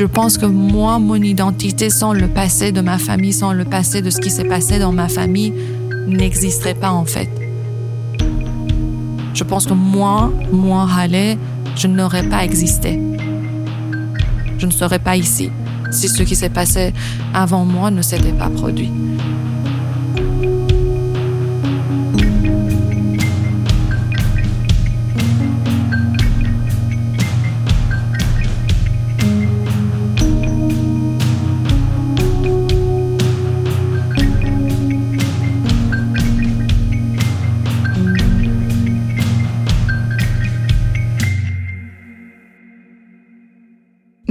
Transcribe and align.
Je 0.00 0.04
pense 0.04 0.36
que 0.38 0.44
moi, 0.46 0.98
mon 0.98 1.16
identité 1.16 1.88
sans 1.88 2.12
le 2.12 2.28
passé 2.28 2.72
de 2.72 2.82
ma 2.82 2.98
famille, 2.98 3.32
sans 3.32 3.54
le 3.54 3.64
passé 3.64 4.02
de 4.02 4.10
ce 4.10 4.20
qui 4.20 4.30
s'est 4.30 4.44
passé 4.44 4.78
dans 4.78 4.92
ma 4.92 5.08
famille, 5.08 5.54
n'existerait 6.06 6.74
pas 6.74 6.90
en 6.90 7.06
fait. 7.06 7.30
Je 9.32 9.44
pense 9.44 9.66
que 9.66 9.72
moi, 9.72 10.30
moi, 10.52 10.86
Halle, 10.94 11.38
je 11.76 11.86
n'aurais 11.86 12.28
pas 12.28 12.44
existé. 12.44 13.00
Je 14.58 14.66
ne 14.66 14.70
serais 14.70 14.98
pas 14.98 15.16
ici 15.16 15.50
si 15.90 16.08
ce 16.08 16.22
qui 16.22 16.36
s'est 16.36 16.50
passé 16.50 16.92
avant 17.32 17.64
moi 17.64 17.90
ne 17.90 18.02
s'était 18.02 18.32
pas 18.32 18.50
produit. 18.50 18.90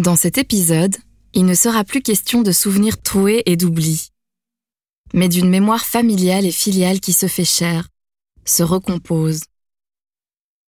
Dans 0.09 0.15
cet 0.15 0.39
épisode, 0.39 0.97
il 1.35 1.45
ne 1.45 1.53
sera 1.53 1.83
plus 1.83 2.01
question 2.01 2.41
de 2.41 2.51
souvenirs 2.51 2.99
troués 2.99 3.43
et 3.45 3.55
d'oubli, 3.55 4.09
mais 5.13 5.29
d'une 5.29 5.51
mémoire 5.51 5.85
familiale 5.85 6.47
et 6.47 6.51
filiale 6.51 6.99
qui 6.99 7.13
se 7.13 7.27
fait 7.27 7.45
chair, 7.45 7.89
se 8.43 8.63
recompose. 8.63 9.41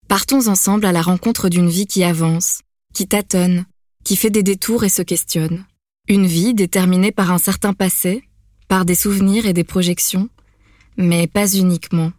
Partons 0.07 0.47
ensemble 0.47 0.85
à 0.85 0.91
la 0.91 1.01
rencontre 1.01 1.49
d'une 1.49 1.69
vie 1.69 1.87
qui 1.87 2.03
avance, 2.03 2.61
qui 2.93 3.07
tâtonne, 3.07 3.65
qui 4.03 4.15
fait 4.15 4.29
des 4.29 4.43
détours 4.43 4.83
et 4.83 4.89
se 4.89 5.01
questionne. 5.01 5.65
Une 6.07 6.27
vie 6.27 6.53
déterminée 6.53 7.11
par 7.11 7.31
un 7.31 7.39
certain 7.39 7.73
passé, 7.73 8.23
par 8.67 8.85
des 8.85 8.93
souvenirs 8.93 9.47
et 9.47 9.53
des 9.53 9.63
projections, 9.63 10.29
mais 10.97 11.25
pas 11.25 11.51
uniquement. 11.51 12.11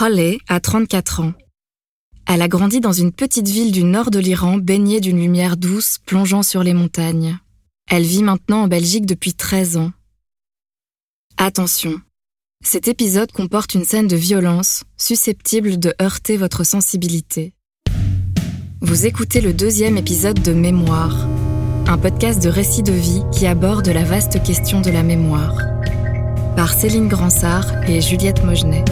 Holly 0.00 0.38
a 0.46 0.60
34 0.60 1.22
ans. 1.22 1.34
Elle 2.26 2.42
a 2.42 2.48
grandi 2.48 2.80
dans 2.80 2.92
une 2.92 3.12
petite 3.12 3.48
ville 3.48 3.72
du 3.72 3.84
nord 3.84 4.10
de 4.10 4.18
l'Iran 4.18 4.56
baignée 4.56 5.00
d'une 5.00 5.20
lumière 5.20 5.56
douce 5.56 5.98
plongeant 6.06 6.42
sur 6.42 6.62
les 6.62 6.74
montagnes. 6.74 7.38
Elle 7.90 8.04
vit 8.04 8.22
maintenant 8.22 8.62
en 8.62 8.68
Belgique 8.68 9.06
depuis 9.06 9.34
13 9.34 9.76
ans. 9.76 9.92
Attention, 11.36 12.00
cet 12.64 12.86
épisode 12.86 13.32
comporte 13.32 13.74
une 13.74 13.84
scène 13.84 14.06
de 14.06 14.16
violence 14.16 14.84
susceptible 14.96 15.78
de 15.78 15.94
heurter 16.00 16.36
votre 16.36 16.64
sensibilité. 16.64 17.54
Vous 18.80 19.06
écoutez 19.06 19.40
le 19.40 19.52
deuxième 19.52 19.96
épisode 19.96 20.40
de 20.40 20.52
Mémoire, 20.52 21.26
un 21.86 21.98
podcast 21.98 22.42
de 22.42 22.48
récits 22.48 22.82
de 22.82 22.92
vie 22.92 23.22
qui 23.32 23.46
aborde 23.46 23.88
la 23.88 24.04
vaste 24.04 24.42
question 24.42 24.80
de 24.80 24.90
la 24.90 25.02
mémoire, 25.02 25.56
par 26.56 26.72
Céline 26.72 27.08
Gransart 27.08 27.88
et 27.88 28.00
Juliette 28.00 28.44
Mogenet. 28.44 28.84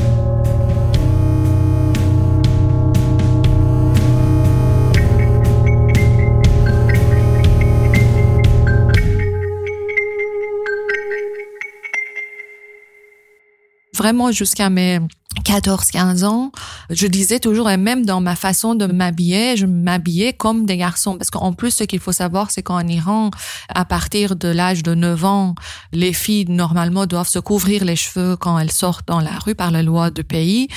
Vraiment 14.00 14.32
jusqu'à 14.32 14.70
mes 14.70 14.98
14, 15.44 15.90
15 15.90 16.24
ans, 16.24 16.52
je 16.88 17.06
disais 17.06 17.38
toujours, 17.38 17.68
et 17.68 17.76
même 17.76 18.06
dans 18.06 18.22
ma 18.22 18.34
façon 18.34 18.74
de 18.74 18.86
m'habiller, 18.86 19.58
je 19.58 19.66
m'habillais 19.66 20.32
comme 20.32 20.64
des 20.64 20.78
garçons. 20.78 21.18
Parce 21.18 21.28
qu'en 21.28 21.52
plus, 21.52 21.70
ce 21.70 21.84
qu'il 21.84 22.00
faut 22.00 22.12
savoir, 22.12 22.50
c'est 22.50 22.62
qu'en 22.62 22.86
Iran, 22.88 23.30
à 23.68 23.84
partir 23.84 24.36
de 24.36 24.48
l'âge 24.48 24.82
de 24.82 24.94
9 24.94 25.24
ans, 25.26 25.54
les 25.92 26.14
filles, 26.14 26.46
normalement, 26.48 27.04
doivent 27.04 27.28
se 27.28 27.38
couvrir 27.38 27.84
les 27.84 27.94
cheveux 27.94 28.36
quand 28.36 28.58
elles 28.58 28.72
sortent 28.72 29.06
dans 29.06 29.20
la 29.20 29.38
rue 29.38 29.54
par 29.54 29.70
la 29.70 29.82
loi 29.82 30.10
du 30.10 30.24
pays. 30.24 30.68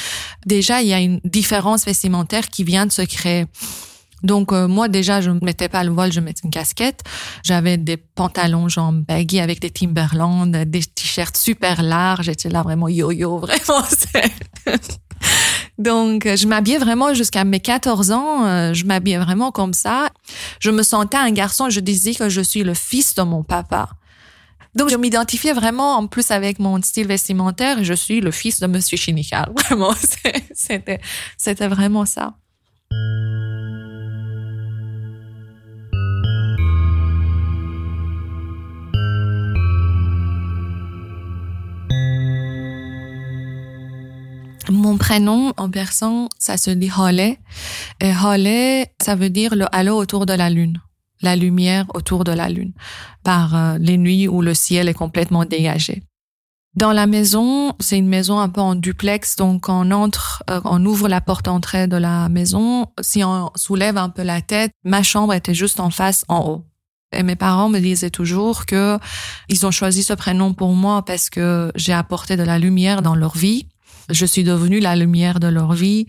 Déjà, 0.45 0.81
il 0.81 0.89
y 0.89 0.93
a 0.93 0.99
une 0.99 1.21
différence 1.23 1.85
vestimentaire 1.85 2.49
qui 2.49 2.65
vient 2.65 2.85
de 2.85 2.91
se 2.91 3.03
créer. 3.03 3.45
Donc 4.23 4.51
euh, 4.51 4.67
moi 4.67 4.87
déjà 4.87 5.21
je 5.21 5.29
ne 5.29 5.39
mettais 5.43 5.69
pas 5.69 5.83
le 5.83 5.91
voile, 5.91 6.11
je 6.11 6.19
mettais 6.19 6.41
une 6.43 6.51
casquette. 6.51 7.01
J'avais 7.43 7.77
des 7.77 7.97
pantalons 7.97 8.69
genre 8.69 8.91
baggy 8.91 9.39
avec 9.39 9.59
des 9.59 9.69
Timberland, 9.69 10.49
des 10.51 10.83
t-shirts 10.83 11.37
super 11.37 11.83
larges. 11.83 12.25
J'étais 12.25 12.49
là 12.49 12.61
vraiment 12.61 12.87
yo-yo, 12.87 13.37
vraiment. 13.39 13.83
Donc, 15.77 16.27
je 16.27 16.47
m'habillais 16.47 16.77
vraiment 16.77 17.13
jusqu'à 17.13 17.43
mes 17.43 17.59
14 17.59 18.11
ans. 18.11 18.45
Euh, 18.45 18.73
je 18.73 18.85
m'habillais 18.85 19.17
vraiment 19.17 19.51
comme 19.51 19.73
ça. 19.73 20.09
Je 20.59 20.69
me 20.69 20.83
sentais 20.83 21.17
un 21.17 21.31
garçon. 21.31 21.69
Je 21.69 21.79
disais 21.79 22.13
que 22.13 22.29
je 22.29 22.41
suis 22.41 22.63
le 22.63 22.73
fils 22.73 23.15
de 23.15 23.23
mon 23.23 23.43
papa. 23.43 23.89
Donc, 24.75 24.89
je 24.89 24.95
m'identifiais 24.95 25.53
vraiment 25.53 25.97
en 25.97 26.07
plus 26.07 26.31
avec 26.31 26.59
mon 26.59 26.81
style 26.81 27.07
vestimentaire. 27.07 27.83
Je 27.83 27.93
suis 27.93 28.21
le 28.21 28.31
fils 28.31 28.59
de 28.59 28.67
Monsieur 28.67 28.97
Chinikal. 28.97 29.51
Vraiment, 29.65 29.93
c'était, 30.53 30.99
c'était 31.37 31.67
vraiment 31.67 32.05
ça. 32.05 32.33
Mon 44.93 44.99
prénom 44.99 45.53
en 45.57 45.71
persan, 45.71 46.29
ça 46.37 46.55
se 46.55 46.69
dit 46.69 46.91
Hale. 46.95 47.37
Et 47.99 48.11
Hale, 48.11 48.85
ça 49.01 49.15
veut 49.15 49.31
dire 49.31 49.55
le 49.55 49.65
halo 49.75 49.97
autour 49.97 50.27
de 50.27 50.33
la 50.33 50.51
lune. 50.51 50.79
La 51.23 51.35
lumière 51.35 51.87
autour 51.95 52.23
de 52.23 52.31
la 52.31 52.47
lune. 52.47 52.73
Par 53.23 53.55
euh, 53.55 53.77
les 53.79 53.97
nuits 53.97 54.27
où 54.27 54.43
le 54.43 54.53
ciel 54.53 54.87
est 54.87 54.93
complètement 54.93 55.45
dégagé. 55.45 56.03
Dans 56.75 56.91
la 56.91 57.07
maison, 57.07 57.73
c'est 57.79 57.97
une 57.97 58.07
maison 58.07 58.37
un 58.37 58.49
peu 58.49 58.61
en 58.61 58.75
duplex, 58.75 59.35
donc 59.35 59.67
on 59.67 59.89
entre, 59.89 60.43
euh, 60.51 60.61
on 60.63 60.85
ouvre 60.85 61.09
la 61.09 61.21
porte 61.21 61.45
d'entrée 61.45 61.87
de 61.87 61.97
la 61.97 62.29
maison. 62.29 62.85
Si 63.01 63.23
on 63.23 63.49
soulève 63.55 63.97
un 63.97 64.09
peu 64.09 64.21
la 64.21 64.41
tête, 64.41 64.73
ma 64.83 65.01
chambre 65.01 65.33
était 65.33 65.55
juste 65.55 65.79
en 65.79 65.89
face, 65.89 66.23
en 66.27 66.47
haut. 66.47 66.65
Et 67.15 67.23
mes 67.23 67.35
parents 67.35 67.69
me 67.69 67.79
disaient 67.79 68.11
toujours 68.11 68.67
que 68.67 68.99
ils 69.49 69.65
ont 69.65 69.71
choisi 69.71 70.03
ce 70.03 70.13
prénom 70.13 70.53
pour 70.53 70.73
moi 70.73 71.03
parce 71.03 71.31
que 71.31 71.71
j'ai 71.73 71.93
apporté 71.93 72.37
de 72.37 72.43
la 72.43 72.59
lumière 72.59 73.01
dans 73.01 73.15
leur 73.15 73.35
vie 73.35 73.67
je 74.09 74.25
suis 74.25 74.43
devenue 74.43 74.79
la 74.79 74.95
lumière 74.95 75.39
de 75.39 75.47
leur 75.47 75.73
vie 75.73 76.07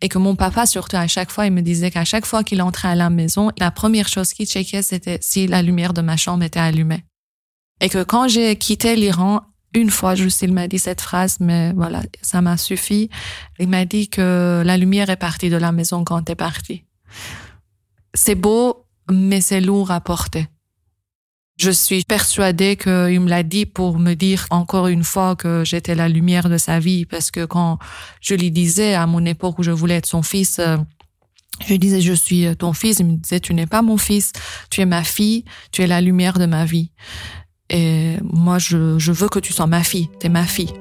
et 0.00 0.08
que 0.08 0.18
mon 0.18 0.36
papa 0.36 0.66
surtout 0.66 0.96
à 0.96 1.06
chaque 1.06 1.30
fois 1.30 1.46
il 1.46 1.52
me 1.52 1.60
disait 1.60 1.90
qu'à 1.90 2.04
chaque 2.04 2.26
fois 2.26 2.44
qu'il 2.44 2.62
entrait 2.62 2.88
à 2.88 2.94
la 2.94 3.10
maison 3.10 3.50
la 3.58 3.70
première 3.70 4.08
chose 4.08 4.32
qu'il 4.32 4.46
checkait 4.46 4.82
c'était 4.82 5.18
si 5.20 5.46
la 5.46 5.62
lumière 5.62 5.92
de 5.92 6.02
ma 6.02 6.16
chambre 6.16 6.44
était 6.44 6.60
allumée. 6.60 7.04
Et 7.80 7.88
que 7.88 8.02
quand 8.04 8.28
j'ai 8.28 8.56
quitté 8.56 8.96
l'Iran 8.96 9.42
une 9.74 9.90
fois 9.90 10.14
juste 10.14 10.42
il 10.42 10.52
m'a 10.52 10.68
dit 10.68 10.78
cette 10.78 11.00
phrase 11.00 11.38
mais 11.40 11.72
voilà 11.72 12.02
ça 12.20 12.40
m'a 12.40 12.56
suffi. 12.56 13.10
Il 13.58 13.68
m'a 13.68 13.84
dit 13.84 14.08
que 14.08 14.62
la 14.64 14.76
lumière 14.76 15.10
est 15.10 15.16
partie 15.16 15.50
de 15.50 15.56
la 15.56 15.72
maison 15.72 16.04
quand 16.04 16.22
t'es 16.22 16.34
parti 16.36 16.84
c'est 18.14 18.34
beau 18.34 18.86
mais 19.10 19.40
c'est 19.40 19.60
lourd 19.60 19.90
à 19.90 20.00
porter 20.00 20.46
je 21.62 21.70
suis 21.70 22.02
persuadée 22.02 22.74
qu'il 22.74 23.20
me 23.20 23.28
l'a 23.28 23.44
dit 23.44 23.66
pour 23.66 24.00
me 24.00 24.14
dire 24.14 24.46
encore 24.50 24.88
une 24.88 25.04
fois 25.04 25.36
que 25.36 25.62
j'étais 25.64 25.94
la 25.94 26.08
lumière 26.08 26.48
de 26.48 26.58
sa 26.58 26.80
vie, 26.80 27.06
parce 27.06 27.30
que 27.30 27.44
quand 27.44 27.78
je 28.20 28.34
lui 28.34 28.50
disais 28.50 28.94
à 28.94 29.06
mon 29.06 29.24
époque 29.24 29.60
où 29.60 29.62
je 29.62 29.70
voulais 29.70 29.94
être 29.94 30.06
son 30.06 30.22
fils, 30.22 30.58
euh, 30.58 30.76
je 31.64 31.74
disais 31.76 32.00
je 32.00 32.14
suis 32.14 32.56
ton 32.56 32.72
fils, 32.72 32.98
il 32.98 33.06
me 33.06 33.16
disait 33.16 33.38
tu 33.38 33.54
n'es 33.54 33.66
pas 33.66 33.80
mon 33.80 33.96
fils, 33.96 34.32
tu 34.70 34.80
es 34.80 34.86
ma 34.86 35.04
fille, 35.04 35.44
tu 35.70 35.82
es 35.82 35.86
la 35.86 36.00
lumière 36.00 36.40
de 36.40 36.46
ma 36.46 36.64
vie. 36.64 36.90
Et 37.70 38.16
moi 38.24 38.58
je, 38.58 38.98
je 38.98 39.12
veux 39.12 39.28
que 39.28 39.38
tu 39.38 39.52
sois 39.52 39.68
ma 39.68 39.84
fille, 39.84 40.08
tu 40.18 40.26
es 40.26 40.30
ma 40.30 40.44
fille. 40.44 40.72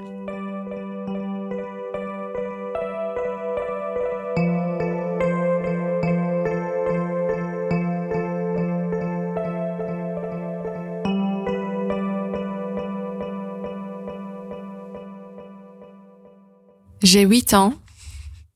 J'ai 17.11 17.23
8 17.23 17.55
ans. 17.55 17.73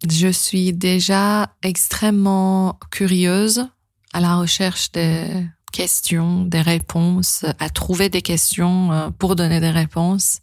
Je 0.09 0.29
suis 0.29 0.71
déjà 0.71 1.49
extrêmement 1.61 2.79
curieuse 2.89 3.67
à 4.13 4.21
la 4.21 4.37
recherche 4.37 4.93
des 4.93 5.45
questions, 5.73 6.45
des 6.45 6.61
réponses, 6.61 7.43
à 7.59 7.69
trouver 7.69 8.07
des 8.07 8.21
questions 8.21 8.93
euh, 8.93 9.09
pour 9.09 9.35
donner 9.35 9.59
des 9.59 9.71
réponses. 9.71 10.39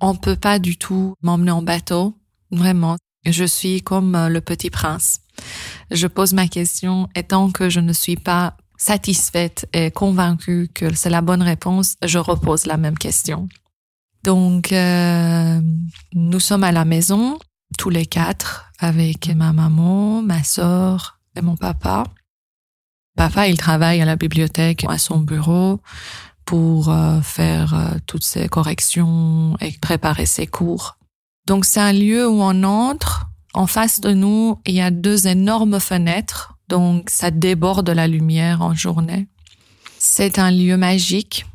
On 0.00 0.14
peut 0.14 0.34
pas 0.34 0.58
du 0.58 0.78
tout 0.78 1.12
m'emmener 1.20 1.50
en 1.50 1.60
bateau, 1.60 2.16
vraiment. 2.52 2.96
Je 3.26 3.44
suis 3.44 3.82
comme 3.82 4.14
euh, 4.14 4.30
le 4.30 4.40
petit 4.40 4.70
prince. 4.70 5.20
Je 5.90 6.06
pose 6.06 6.32
ma 6.32 6.48
question 6.48 7.06
et 7.14 7.24
tant 7.24 7.50
que 7.50 7.68
je 7.68 7.80
ne 7.80 7.92
suis 7.92 8.16
pas 8.16 8.56
satisfaite 8.78 9.68
et 9.74 9.90
convaincue 9.90 10.70
que 10.72 10.94
c'est 10.94 11.10
la 11.10 11.20
bonne 11.20 11.42
réponse, 11.42 11.96
je 12.02 12.16
repose 12.18 12.64
la 12.64 12.78
même 12.78 12.96
question. 12.96 13.46
Donc, 14.22 14.72
euh, 14.72 15.60
nous 16.14 16.40
sommes 16.40 16.64
à 16.64 16.72
la 16.72 16.84
maison, 16.84 17.38
tous 17.78 17.90
les 17.90 18.06
quatre, 18.06 18.70
avec 18.78 19.28
ma 19.34 19.52
maman, 19.52 20.22
ma 20.22 20.42
sœur 20.42 21.18
et 21.36 21.40
mon 21.40 21.56
papa. 21.56 22.04
Papa, 23.16 23.48
il 23.48 23.56
travaille 23.56 24.00
à 24.00 24.04
la 24.04 24.16
bibliothèque, 24.16 24.84
à 24.88 24.98
son 24.98 25.18
bureau, 25.18 25.80
pour 26.44 26.90
euh, 26.90 27.20
faire 27.22 27.74
euh, 27.74 27.98
toutes 28.06 28.24
ces 28.24 28.48
corrections 28.48 29.56
et 29.60 29.72
préparer 29.80 30.26
ses 30.26 30.46
cours. 30.46 30.98
Donc, 31.46 31.64
c'est 31.64 31.80
un 31.80 31.92
lieu 31.92 32.28
où 32.28 32.42
on 32.42 32.62
entre. 32.62 33.26
En 33.52 33.66
face 33.66 34.00
de 34.00 34.12
nous, 34.12 34.60
il 34.66 34.74
y 34.74 34.80
a 34.80 34.90
deux 34.90 35.26
énormes 35.26 35.80
fenêtres, 35.80 36.56
donc 36.68 37.10
ça 37.10 37.30
déborde 37.30 37.90
la 37.90 38.06
lumière 38.06 38.62
en 38.62 38.74
journée. 38.74 39.26
C'est 39.98 40.38
un 40.38 40.50
lieu 40.50 40.76
magique 40.76 41.46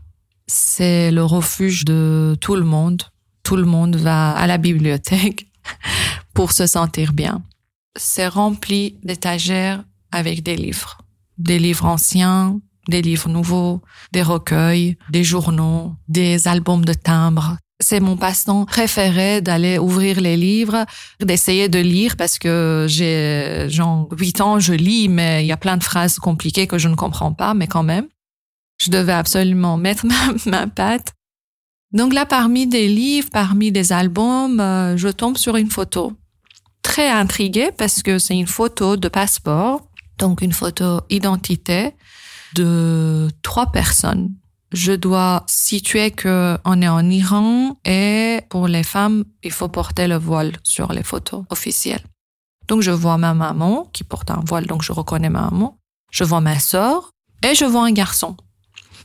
c'est 0.47 1.11
le 1.11 1.23
refuge 1.23 1.85
de 1.85 2.35
tout 2.39 2.55
le 2.55 2.63
monde. 2.63 3.03
Tout 3.43 3.55
le 3.55 3.65
monde 3.65 3.95
va 3.95 4.31
à 4.31 4.47
la 4.47 4.57
bibliothèque 4.57 5.47
pour 6.33 6.51
se 6.51 6.67
sentir 6.67 7.13
bien. 7.13 7.43
C'est 7.97 8.27
rempli 8.27 8.97
d'étagères 9.03 9.83
avec 10.11 10.43
des 10.43 10.55
livres. 10.55 10.97
Des 11.37 11.59
livres 11.59 11.85
anciens, 11.85 12.59
des 12.87 13.01
livres 13.01 13.29
nouveaux, 13.29 13.81
des 14.11 14.21
recueils, 14.21 14.97
des 15.09 15.23
journaux, 15.23 15.93
des 16.07 16.47
albums 16.47 16.85
de 16.85 16.93
timbres. 16.93 17.57
C'est 17.81 17.99
mon 17.99 18.15
passe-temps 18.15 18.65
préféré 18.65 19.41
d'aller 19.41 19.77
ouvrir 19.77 20.21
les 20.21 20.37
livres, 20.37 20.85
d'essayer 21.19 21.67
de 21.67 21.79
lire 21.79 22.15
parce 22.15 22.39
que 22.39 22.85
j'ai 22.87 23.67
genre 23.69 24.07
8 24.17 24.41
ans, 24.41 24.59
je 24.59 24.73
lis, 24.73 25.09
mais 25.09 25.43
il 25.43 25.47
y 25.47 25.51
a 25.51 25.57
plein 25.57 25.75
de 25.75 25.83
phrases 25.83 26.17
compliquées 26.17 26.67
que 26.67 26.77
je 26.77 26.87
ne 26.87 26.95
comprends 26.95 27.33
pas, 27.33 27.53
mais 27.53 27.67
quand 27.67 27.83
même. 27.83 28.07
Je 28.85 28.91
devais 28.91 29.13
absolument 29.13 29.77
mettre 29.77 30.05
ma, 30.45 30.67
patte. 30.67 31.13
Donc 31.91 32.13
là, 32.13 32.25
parmi 32.25 32.67
des 32.67 32.87
livres, 32.87 33.29
parmi 33.31 33.71
des 33.71 33.91
albums, 33.91 34.59
euh, 34.59 34.95
je 34.95 35.07
tombe 35.07 35.37
sur 35.37 35.55
une 35.55 35.71
photo. 35.71 36.13
Très 36.83 37.09
intriguée 37.09 37.71
parce 37.75 38.03
que 38.03 38.19
c'est 38.19 38.37
une 38.37 38.47
photo 38.47 38.95
de 38.95 39.07
passeport, 39.07 39.87
donc 40.19 40.41
une 40.41 40.53
photo 40.53 41.01
identité 41.09 41.95
de 42.53 43.27
trois 43.41 43.71
personnes. 43.71 44.35
Je 44.71 44.91
dois 44.91 45.43
situer 45.47 46.11
que 46.11 46.57
on 46.63 46.81
est 46.81 46.87
en 46.87 47.09
Iran 47.09 47.79
et 47.85 48.41
pour 48.49 48.67
les 48.67 48.83
femmes, 48.83 49.23
il 49.41 49.51
faut 49.51 49.67
porter 49.67 50.07
le 50.07 50.17
voile 50.17 50.51
sur 50.63 50.93
les 50.93 51.03
photos 51.03 51.43
officielles. 51.49 52.03
Donc 52.67 52.81
je 52.81 52.91
vois 52.91 53.17
ma 53.17 53.33
maman 53.33 53.89
qui 53.93 54.03
porte 54.03 54.29
un 54.29 54.43
voile, 54.45 54.67
donc 54.67 54.83
je 54.83 54.91
reconnais 54.91 55.29
ma 55.29 55.49
maman. 55.49 55.79
Je 56.11 56.23
vois 56.23 56.41
ma 56.41 56.59
sœur 56.59 57.11
et 57.43 57.55
je 57.55 57.65
vois 57.65 57.85
un 57.85 57.91
garçon. 57.91 58.35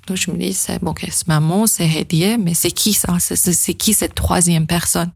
Donc 0.07 0.17
je 0.17 0.31
me 0.31 0.37
dis, 0.37 0.53
c'est 0.53 0.83
bon, 0.83 0.95
c'est 0.99 1.29
maman, 1.29 1.67
c'est 1.67 1.89
Hediye, 1.89 2.39
mais 2.39 2.55
c'est 2.55 2.71
qui 2.71 2.93
ça? 2.93 3.19
C'est 3.21 3.75
qui 3.75 3.95
cette 3.95 4.15
troisième 4.15 4.67
personne? 4.67 5.13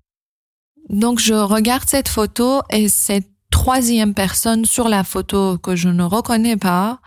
Donc 0.89 1.19
je 1.19 1.35
regarde 1.35 1.89
cette 1.89 2.09
photo 2.09 2.63
et 2.71 2.89
cette 2.89 3.29
troisième 3.51 4.15
personne 4.15 4.65
sur 4.65 4.89
la 4.89 5.05
photo 5.05 5.59
que 5.59 5.77
je 5.77 5.89
ne 5.89 6.03
reconnais 6.03 6.57
pas 6.57 7.01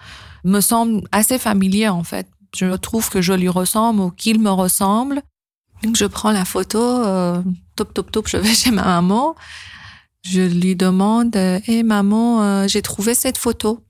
me 0.44 0.62
semble 0.62 1.01
assez 1.12 1.38
familier 1.38 1.89
en 1.89 2.03
fait. 2.03 2.27
Je 2.56 2.75
trouve 2.75 3.09
que 3.09 3.21
je 3.21 3.33
lui 3.33 3.50
ressemble 3.50 4.01
ou 4.01 4.12
qu'il 4.12 4.39
me 4.39 4.50
ressemble. 4.50 5.21
Donc 5.83 5.95
je 5.95 6.06
prends 6.06 6.31
la 6.31 6.45
photo, 6.45 6.79
euh, 6.81 7.41
top 7.75 7.94
top 7.94 8.12
top, 8.12 8.27
je 8.27 8.38
vais 8.38 8.53
chez 8.53 8.71
ma 8.71 8.83
maman. 8.83 9.35
Je 10.24 10.41
lui 10.41 10.75
demande, 10.75 11.35
hé 11.35 11.62
hey, 11.68 11.83
maman, 11.83 12.41
euh, 12.41 12.68
j'ai 12.68 12.81
trouvé 12.81 13.13
cette 13.13 13.38
photo. 13.38 13.83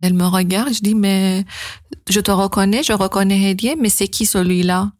Elle 0.00 0.14
me 0.14 0.26
regarde, 0.26 0.72
je 0.72 0.80
dis, 0.80 0.94
mais 0.94 1.44
je 2.08 2.20
te 2.20 2.30
reconnais, 2.30 2.82
je 2.82 2.92
reconnais 2.92 3.50
Hedier, 3.50 3.76
mais 3.76 3.88
c'est 3.88 4.08
qui 4.08 4.26
celui-là? 4.26 4.92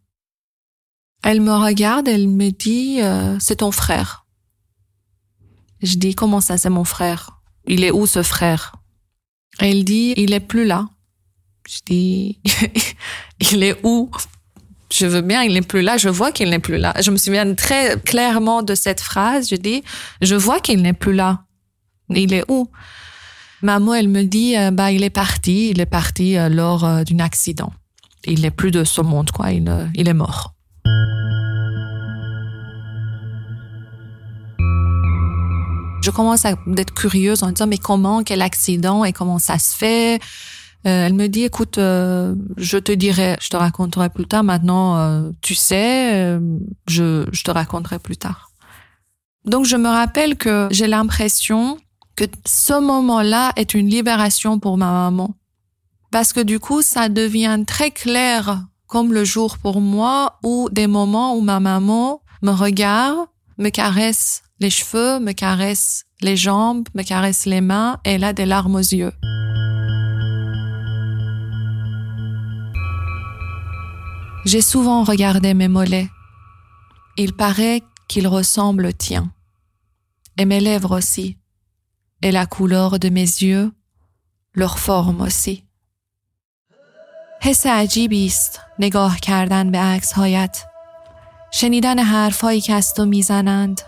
Elle 1.22 1.40
me 1.40 1.52
regarde, 1.52 2.08
elle 2.08 2.28
me 2.28 2.50
dit, 2.50 3.00
euh, 3.00 3.36
c'est 3.38 3.56
ton 3.56 3.70
frère. 3.70 4.26
Je 5.82 5.96
dis, 5.96 6.14
comment 6.14 6.40
ça, 6.40 6.58
c'est 6.58 6.70
mon 6.70 6.84
frère? 6.84 7.40
Il 7.66 7.84
est 7.84 7.90
où 7.90 8.06
ce 8.06 8.22
frère? 8.22 8.76
Elle 9.60 9.84
dit, 9.84 10.14
il 10.16 10.32
est 10.32 10.40
plus 10.40 10.64
là. 10.64 10.88
Je 11.68 11.78
dis, 11.86 12.40
il 13.52 13.62
est 13.62 13.78
où? 13.84 14.10
Je 14.90 15.06
veux 15.06 15.20
bien, 15.20 15.42
il 15.42 15.52
n'est 15.52 15.62
plus 15.62 15.82
là, 15.82 15.96
je 15.96 16.08
vois 16.08 16.32
qu'il 16.32 16.48
n'est 16.50 16.58
plus 16.58 16.78
là. 16.78 16.94
Je 17.00 17.10
me 17.10 17.18
souviens 17.18 17.54
très 17.54 18.00
clairement 18.00 18.62
de 18.62 18.74
cette 18.74 19.00
phrase, 19.00 19.48
je 19.50 19.56
dis, 19.56 19.84
je 20.22 20.34
vois 20.34 20.60
qu'il 20.60 20.80
n'est 20.82 20.94
plus 20.94 21.12
là. 21.12 21.44
Il 22.08 22.32
est 22.32 22.44
où? 22.48 22.70
Maman, 23.62 23.94
elle 23.94 24.08
me 24.08 24.22
dit, 24.22 24.56
euh, 24.56 24.70
bah, 24.70 24.92
il 24.92 25.02
est 25.02 25.10
parti, 25.10 25.70
il 25.70 25.80
est 25.80 25.86
parti 25.86 26.36
euh, 26.36 26.48
lors 26.48 26.84
euh, 26.84 27.02
d'un 27.02 27.18
accident. 27.18 27.72
Il 28.24 28.42
n'est 28.42 28.52
plus 28.52 28.70
de 28.70 28.84
ce 28.84 29.00
monde, 29.00 29.32
quoi. 29.32 29.50
Il, 29.50 29.68
est 29.68 30.14
mort. 30.14 30.54
Je 36.02 36.10
commence 36.10 36.44
à 36.44 36.54
être 36.76 36.94
curieuse 36.94 37.42
en 37.42 37.50
disant, 37.50 37.66
mais 37.66 37.78
comment, 37.78 38.22
quel 38.22 38.42
accident 38.42 39.04
et 39.04 39.12
comment 39.12 39.38
ça 39.38 39.58
se 39.58 39.76
fait? 39.76 40.20
elle 40.84 41.12
me 41.12 41.26
dit, 41.26 41.42
écoute, 41.42 41.74
je 41.76 42.78
te 42.78 42.92
dirai, 42.92 43.36
je 43.42 43.48
te 43.50 43.56
raconterai 43.56 44.08
plus 44.08 44.24
tard. 44.26 44.42
Maintenant, 44.42 45.32
tu 45.42 45.54
sais, 45.54 46.38
je 46.86 47.42
te 47.42 47.50
raconterai 47.50 47.98
plus 47.98 48.16
tard. 48.16 48.50
Donc, 49.44 49.66
je 49.66 49.76
me 49.76 49.88
rappelle 49.88 50.36
que 50.36 50.68
j'ai 50.70 50.86
l'impression 50.86 51.78
que 52.18 52.24
ce 52.44 52.72
moment-là 52.80 53.52
est 53.54 53.74
une 53.74 53.88
libération 53.88 54.58
pour 54.58 54.76
ma 54.76 54.90
maman. 54.90 55.36
Parce 56.10 56.32
que 56.32 56.40
du 56.40 56.58
coup, 56.58 56.82
ça 56.82 57.08
devient 57.08 57.62
très 57.64 57.92
clair 57.92 58.64
comme 58.88 59.12
le 59.12 59.24
jour 59.24 59.56
pour 59.58 59.80
moi 59.80 60.40
ou 60.42 60.68
des 60.72 60.88
moments 60.88 61.36
où 61.36 61.40
ma 61.42 61.60
maman 61.60 62.20
me 62.42 62.50
regarde, 62.50 63.28
me 63.56 63.68
caresse 63.68 64.42
les 64.58 64.68
cheveux, 64.68 65.20
me 65.20 65.30
caresse 65.30 66.06
les 66.20 66.36
jambes, 66.36 66.88
me 66.96 67.04
caresse 67.04 67.46
les 67.46 67.60
mains 67.60 68.00
et 68.04 68.14
elle 68.14 68.24
a 68.24 68.32
des 68.32 68.46
larmes 68.46 68.74
aux 68.74 68.78
yeux. 68.78 69.12
J'ai 74.44 74.62
souvent 74.62 75.04
regardé 75.04 75.54
mes 75.54 75.68
mollets. 75.68 76.10
Il 77.16 77.32
paraît 77.32 77.84
qu'ils 78.08 78.26
ressemblent 78.26 78.86
aux 78.86 78.92
tiens. 79.06 79.30
Et 80.36 80.46
mes 80.46 80.60
lèvres 80.60 80.96
aussi 80.98 81.37
et 82.22 82.30
la 82.32 82.46
couleur 82.46 82.98
de 82.98 83.08
mes 83.08 83.30
yeux, 83.42 83.72
leur 84.54 84.78
forme 84.78 85.20
aussi. 85.20 85.64
حس 87.40 87.66
عجیبی 87.66 88.26
است 88.26 88.60
نگاه 88.78 89.18
کردن 89.20 89.70
به 89.70 89.78
عکس 89.78 90.12
هایت 90.12 90.64
شنیدن 91.50 91.98
حرفهایی 91.98 92.60
که 92.60 92.72
از 92.72 92.94
تو 92.94 93.04
می‌زنند. 93.04 93.80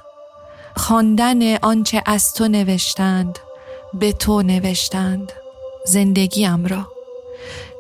خواندن 0.76 1.57
آنچه 1.57 2.02
از 2.07 2.35
تو 2.35 2.49
نوشتند 2.49 3.38
به 3.95 4.12
تو 4.12 4.43
نوشتند. 4.43 5.33
زندگیم 5.87 6.66
را. 6.66 6.93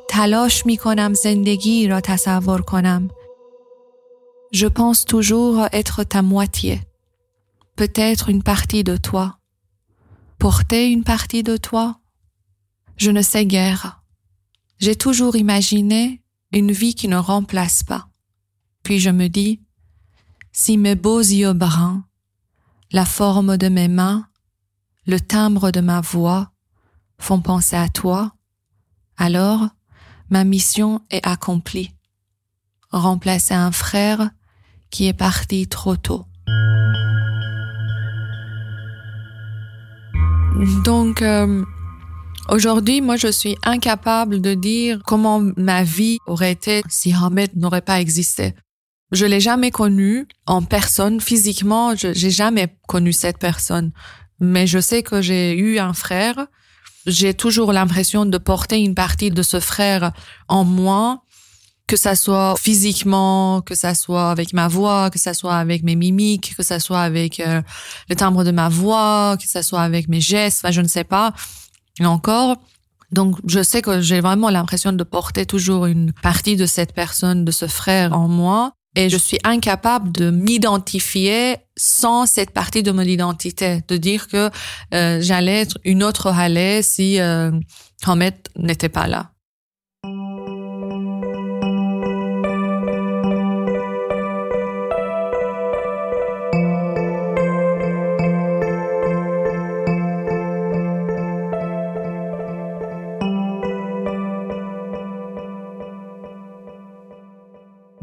تلاش 0.08 0.66
می 0.66 0.76
کنم 0.76 1.14
زندگی 1.14 1.88
را 1.88 2.00
تصور 2.00 2.62
کنم. 2.62 3.10
Je 4.52 4.66
pense 4.66 5.04
toujours 5.04 5.68
être 5.72 6.02
ta 6.02 6.22
moitié, 6.22 6.80
peut-être 7.76 8.28
une 8.28 8.42
partie 8.42 8.82
de 8.82 8.96
toi. 8.96 9.39
Porter 10.40 10.90
une 10.90 11.04
partie 11.04 11.42
de 11.42 11.58
toi? 11.58 12.00
Je 12.96 13.10
ne 13.10 13.20
sais 13.20 13.44
guère. 13.44 14.02
J'ai 14.78 14.96
toujours 14.96 15.36
imaginé 15.36 16.22
une 16.50 16.72
vie 16.72 16.94
qui 16.94 17.08
ne 17.08 17.18
remplace 17.18 17.82
pas. 17.82 18.08
Puis 18.82 19.00
je 19.00 19.10
me 19.10 19.28
dis, 19.28 19.60
si 20.50 20.78
mes 20.78 20.94
beaux 20.94 21.20
yeux 21.20 21.52
bruns, 21.52 22.04
la 22.90 23.04
forme 23.04 23.58
de 23.58 23.68
mes 23.68 23.88
mains, 23.88 24.26
le 25.06 25.20
timbre 25.20 25.70
de 25.70 25.80
ma 25.80 26.00
voix 26.00 26.52
font 27.18 27.42
penser 27.42 27.76
à 27.76 27.90
toi, 27.90 28.32
alors 29.18 29.68
ma 30.30 30.44
mission 30.44 31.02
est 31.10 31.24
accomplie. 31.26 31.92
Remplacer 32.90 33.54
un 33.54 33.72
frère 33.72 34.30
qui 34.88 35.06
est 35.06 35.12
parti 35.12 35.68
trop 35.68 35.96
tôt. 35.96 36.24
Donc, 40.84 41.22
euh, 41.22 41.64
aujourd'hui, 42.48 43.00
moi, 43.00 43.16
je 43.16 43.28
suis 43.28 43.56
incapable 43.64 44.40
de 44.40 44.54
dire 44.54 45.00
comment 45.06 45.40
ma 45.56 45.84
vie 45.84 46.18
aurait 46.26 46.52
été 46.52 46.82
si 46.88 47.12
Ahmed 47.12 47.50
n'aurait 47.56 47.80
pas 47.80 48.00
existé. 48.00 48.54
Je 49.12 49.26
l'ai 49.26 49.40
jamais 49.40 49.70
connu 49.70 50.26
en 50.46 50.62
personne, 50.62 51.20
physiquement, 51.20 51.96
je 51.96 52.12
j'ai 52.12 52.30
jamais 52.30 52.76
connu 52.86 53.12
cette 53.12 53.38
personne. 53.38 53.92
Mais 54.38 54.66
je 54.66 54.78
sais 54.78 55.02
que 55.02 55.20
j'ai 55.20 55.58
eu 55.58 55.78
un 55.78 55.92
frère. 55.92 56.46
J'ai 57.06 57.34
toujours 57.34 57.72
l'impression 57.72 58.26
de 58.26 58.38
porter 58.38 58.78
une 58.78 58.94
partie 58.94 59.30
de 59.30 59.42
ce 59.42 59.58
frère 59.58 60.12
en 60.48 60.64
moi 60.64 61.22
que 61.90 61.96
ça 61.96 62.14
soit 62.14 62.54
physiquement, 62.56 63.62
que 63.62 63.74
ça 63.74 63.96
soit 63.96 64.30
avec 64.30 64.52
ma 64.52 64.68
voix, 64.68 65.10
que 65.10 65.18
ça 65.18 65.34
soit 65.34 65.56
avec 65.56 65.82
mes 65.82 65.96
mimiques, 65.96 66.54
que 66.56 66.62
ça 66.62 66.78
soit 66.78 67.00
avec 67.00 67.40
euh, 67.40 67.60
le 68.08 68.14
timbre 68.14 68.44
de 68.44 68.52
ma 68.52 68.68
voix, 68.68 69.36
que 69.36 69.48
ça 69.48 69.64
soit 69.64 69.82
avec 69.82 70.06
mes 70.06 70.20
gestes, 70.20 70.60
enfin, 70.62 70.70
je 70.70 70.82
ne 70.82 70.86
sais 70.86 71.02
pas. 71.02 71.32
Et 71.98 72.06
encore, 72.06 72.58
donc 73.10 73.38
je 73.44 73.60
sais 73.60 73.82
que 73.82 74.00
j'ai 74.00 74.20
vraiment 74.20 74.50
l'impression 74.50 74.92
de 74.92 75.02
porter 75.02 75.46
toujours 75.46 75.86
une 75.86 76.12
partie 76.12 76.54
de 76.54 76.64
cette 76.64 76.94
personne, 76.94 77.44
de 77.44 77.50
ce 77.50 77.66
frère 77.66 78.16
en 78.16 78.28
moi. 78.28 78.72
Et 78.94 79.10
je 79.10 79.16
suis 79.16 79.38
incapable 79.42 80.12
de 80.12 80.30
m'identifier 80.30 81.56
sans 81.76 82.24
cette 82.26 82.52
partie 82.52 82.84
de 82.84 82.92
mon 82.92 83.02
identité, 83.02 83.82
de 83.88 83.96
dire 83.96 84.28
que 84.28 84.48
euh, 84.94 85.18
j'allais 85.20 85.62
être 85.62 85.78
une 85.84 86.04
autre 86.04 86.28
Haleh 86.28 86.82
si 86.82 87.18
euh, 87.18 87.50
n'était 88.56 88.88
pas 88.88 89.08
là. 89.08 89.29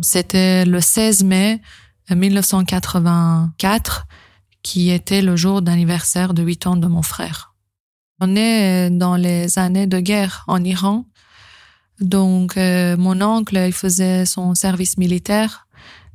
C'était 0.08 0.64
le 0.64 0.80
16 0.80 1.26
mai 1.26 1.62
1984 2.10 4.08
qui 4.64 4.90
était 4.90 5.22
le 5.22 5.36
jour 5.36 5.62
d'anniversaire 5.62 6.34
de 6.34 6.44
8 6.44 6.68
ans 6.68 6.78
de 6.78 6.88
mon 6.88 7.02
frère. 7.02 7.56
On 8.22 8.38
est 8.38 8.90
dans 8.90 9.18
les 9.18 9.60
années 9.60 9.86
de 9.86 10.00
guerre 10.00 10.46
en 10.48 10.64
Iran. 10.64 11.04
Donc 12.00 12.56
euh, 12.56 12.96
mon 12.96 13.22
oncle, 13.22 13.58
il 13.58 13.74
faisait 13.74 14.26
son 14.26 14.56
service 14.56 14.98
militaire 14.98 15.68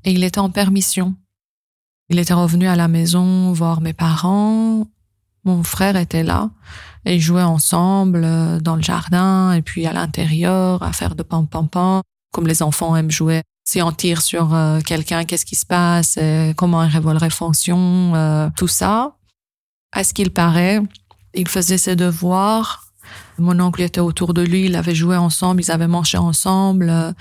et 0.05 0.13
il 0.13 0.25
était 0.25 0.39
en 0.39 0.49
permission. 0.49 1.15
Il 2.09 2.19
était 2.19 2.33
revenu 2.33 2.69
à 2.69 2.77
la 2.77 2.89
maison 2.89 3.53
voir 3.53 3.83
mes 3.83 3.93
parents. 3.93 4.87
Mon 5.45 5.63
frère 5.65 5.97
était 5.97 6.23
là 6.23 6.51
et 7.05 7.17
ils 7.17 7.21
jouaient 7.21 7.43
ensemble 7.43 8.23
euh, 8.25 8.59
dans 8.59 8.77
le 8.77 8.83
jardin 8.83 9.53
et 9.53 9.61
puis 9.61 9.87
à 9.87 9.93
l'intérieur 9.93 10.83
à 10.83 10.95
faire 10.95 11.15
de 11.15 11.23
pam 11.23 11.47
pam 11.47 11.69
pam 11.69 12.01
comme 12.33 12.47
les 12.47 12.63
enfants 12.63 12.97
aiment 12.97 13.11
jouer 13.11 13.43
si 13.65 13.81
on 13.81 13.93
tire 13.93 14.23
sur 14.23 14.55
euh, 14.55 14.81
quelqu'un, 14.81 15.25
qu'est-ce 15.25 15.47
qui 15.47 15.55
se 15.55 15.67
passe, 15.67 16.19
euh, 16.21 16.53
comment 16.55 16.81
un 16.81 16.89
revolver 16.89 17.33
fonctionne, 17.33 18.13
euh, 18.15 18.49
tout 18.57 18.69
ça. 18.69 19.15
À 19.93 20.05
ce 20.05 20.15
qu'il 20.15 20.31
paraît, 20.31 20.81
il 21.35 21.49
faisait 21.49 21.79
ses 21.79 21.97
devoirs. 21.97 22.87
Mon 23.39 23.59
oncle 23.61 23.83
était 23.83 24.01
autour 24.01 24.33
de 24.35 24.43
lui, 24.43 24.67
il 24.67 24.77
avait 24.77 24.95
joué 24.95 25.17
ensemble, 25.17 25.63
ils 25.63 25.71
avaient 25.71 25.89
mangé 25.89 26.17
ensemble. 26.19 27.15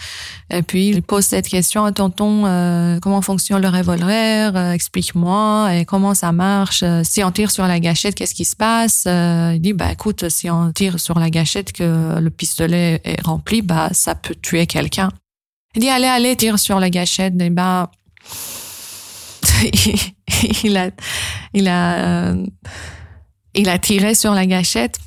et 0.50 0.62
puis 0.62 0.89
il 0.89 1.01
pose 1.01 1.25
cette 1.25 1.48
question 1.48 1.83
à 1.83 1.91
tonton, 1.91 2.43
comment 3.01 3.21
fonctionne 3.21 3.62
le 3.62 3.67
revolver 3.67 4.55
Explique-moi. 4.74 5.75
Et 5.75 5.86
comment 5.86 6.13
ça 6.13 6.31
marche 6.31 6.83
Si 7.03 7.24
on 7.24 7.31
tire 7.31 7.51
sur 7.51 7.65
la 7.65 7.79
gâchette, 7.79 8.15
qu'est-ce 8.15 8.36
qui 8.36 8.45
se 8.45 8.55
passe 8.55 9.05
Il 9.05 9.60
dit 9.60 9.74
bah 9.74 9.91
écoute, 9.91 10.29
si 10.29 10.50
on 10.50 10.71
tire 10.71 11.00
sur 11.00 11.17
la 11.17 11.29
gâchette 11.29 11.74
que 11.74 12.19
le 12.19 12.29
pistolet 12.29 13.01
est 13.03 13.21
rempli, 13.21 13.62
bah 13.62 13.89
ça 13.91 14.13
peut 14.13 14.36
tuer 14.36 14.67
quelqu'un. 14.67 15.10
Il 15.75 15.81
dit 15.81 15.89
allez, 15.89 16.07
allez, 16.07 16.35
tire 16.35 16.59
sur 16.59 16.79
la 16.79 16.89
gâchette. 16.89 17.33
Et 17.39 17.49
ben, 17.49 17.89
il 20.63 20.77
a, 20.77 20.89
il 21.53 21.67
a, 21.67 22.33
il 23.53 23.69
a 23.69 23.79
tiré 23.79 24.13
sur 24.15 24.33
la 24.33 24.45
gâchette. 24.45 24.99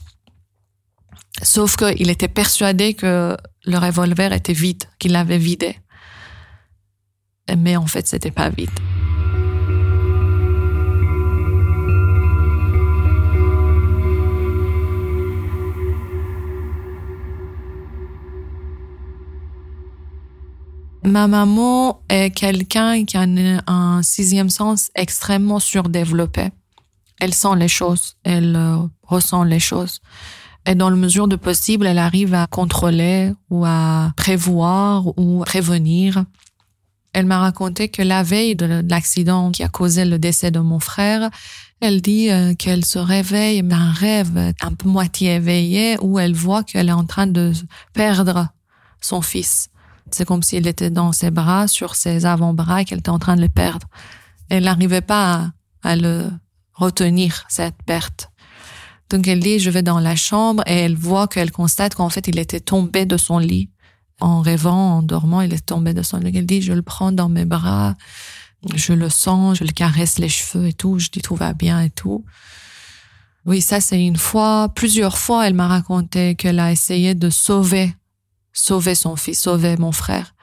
Sauf 1.42 1.76
qu'il 1.76 2.10
était 2.10 2.28
persuadé 2.28 2.94
que 2.94 3.36
le 3.64 3.78
revolver 3.78 4.32
était 4.32 4.52
vide, 4.52 4.84
qu'il 4.98 5.12
l'avait 5.12 5.38
vidé. 5.38 5.76
Mais 7.58 7.76
en 7.76 7.86
fait, 7.86 8.06
c'était 8.06 8.30
pas 8.30 8.48
vide. 8.48 8.70
Ma 21.06 21.26
maman 21.26 22.00
est 22.08 22.30
quelqu'un 22.30 23.04
qui 23.04 23.18
a 23.18 23.26
un 23.66 24.02
sixième 24.02 24.48
sens 24.48 24.90
extrêmement 24.94 25.58
surdéveloppé. 25.58 26.48
Elle 27.20 27.34
sent 27.34 27.56
les 27.58 27.68
choses, 27.68 28.16
elle 28.24 28.56
euh, 28.56 28.78
ressent 29.02 29.44
les 29.44 29.60
choses. 29.60 30.00
Et 30.66 30.74
dans 30.74 30.88
le 30.88 30.96
mesure 30.96 31.28
de 31.28 31.36
possible, 31.36 31.86
elle 31.86 31.98
arrive 31.98 32.32
à 32.32 32.46
contrôler 32.46 33.32
ou 33.50 33.66
à 33.66 34.12
prévoir 34.16 35.06
ou 35.18 35.44
prévenir. 35.44 36.24
Elle 37.12 37.26
m'a 37.26 37.38
raconté 37.38 37.90
que 37.90 38.00
la 38.00 38.22
veille 38.22 38.56
de 38.56 38.82
l'accident 38.88 39.50
qui 39.50 39.62
a 39.62 39.68
causé 39.68 40.06
le 40.06 40.18
décès 40.18 40.50
de 40.50 40.58
mon 40.58 40.80
frère, 40.80 41.28
elle 41.80 42.00
dit 42.00 42.30
euh, 42.30 42.54
qu'elle 42.54 42.84
se 42.84 42.98
réveille 42.98 43.62
d'un 43.62 43.92
rêve 43.92 44.54
un 44.62 44.72
peu 44.72 44.88
moitié 44.88 45.34
éveillé 45.34 45.98
où 46.00 46.18
elle 46.18 46.34
voit 46.34 46.64
qu'elle 46.64 46.88
est 46.88 46.92
en 46.92 47.04
train 47.04 47.26
de 47.26 47.52
perdre 47.92 48.48
son 49.02 49.20
fils. 49.20 49.68
C'est 50.14 50.24
comme 50.24 50.44
s'il 50.44 50.68
était 50.68 50.90
dans 50.90 51.10
ses 51.10 51.32
bras, 51.32 51.66
sur 51.66 51.96
ses 51.96 52.24
avant-bras, 52.24 52.82
et 52.82 52.84
qu'elle 52.84 53.00
était 53.00 53.10
en 53.10 53.18
train 53.18 53.34
de 53.34 53.40
le 53.40 53.48
perdre. 53.48 53.88
Elle 54.48 54.64
n'arrivait 54.64 55.00
pas 55.00 55.50
à, 55.82 55.96
le 55.96 56.30
retenir, 56.72 57.44
cette 57.48 57.82
perte. 57.84 58.30
Donc 59.10 59.26
elle 59.26 59.40
dit, 59.40 59.58
je 59.58 59.70
vais 59.70 59.82
dans 59.82 59.98
la 59.98 60.14
chambre 60.14 60.62
et 60.66 60.74
elle 60.74 60.94
voit 60.94 61.26
qu'elle 61.26 61.50
constate 61.50 61.96
qu'en 61.96 62.08
fait, 62.08 62.28
il 62.28 62.38
était 62.38 62.60
tombé 62.60 63.06
de 63.06 63.16
son 63.16 63.38
lit. 63.38 63.70
En 64.20 64.40
rêvant, 64.40 64.98
en 64.98 65.02
dormant, 65.02 65.40
il 65.40 65.52
est 65.52 65.66
tombé 65.66 65.94
de 65.94 66.02
son 66.02 66.18
lit. 66.18 66.32
Elle 66.32 66.46
dit, 66.46 66.62
je 66.62 66.72
le 66.72 66.82
prends 66.82 67.10
dans 67.10 67.28
mes 67.28 67.44
bras, 67.44 67.96
je 68.74 68.92
le 68.92 69.08
sens, 69.10 69.58
je 69.58 69.64
le 69.64 69.72
caresse 69.72 70.18
les 70.20 70.28
cheveux 70.28 70.68
et 70.68 70.72
tout. 70.72 71.00
Je 71.00 71.10
dis, 71.10 71.22
tout 71.22 71.34
va 71.34 71.54
bien 71.54 71.80
et 71.80 71.90
tout. 71.90 72.24
Oui, 73.46 73.60
ça 73.60 73.80
c'est 73.80 74.02
une 74.02 74.16
fois, 74.16 74.70
plusieurs 74.74 75.18
fois, 75.18 75.46
elle 75.46 75.54
m'a 75.54 75.66
raconté 75.66 76.36
qu'elle 76.36 76.60
a 76.60 76.70
essayé 76.70 77.14
de 77.14 77.30
sauver 77.30 77.94
sauver 78.54 78.94
son 78.94 79.16
fils, 79.16 79.40
sauver 79.40 79.76
mon 79.76 79.92
frère, 79.92 80.34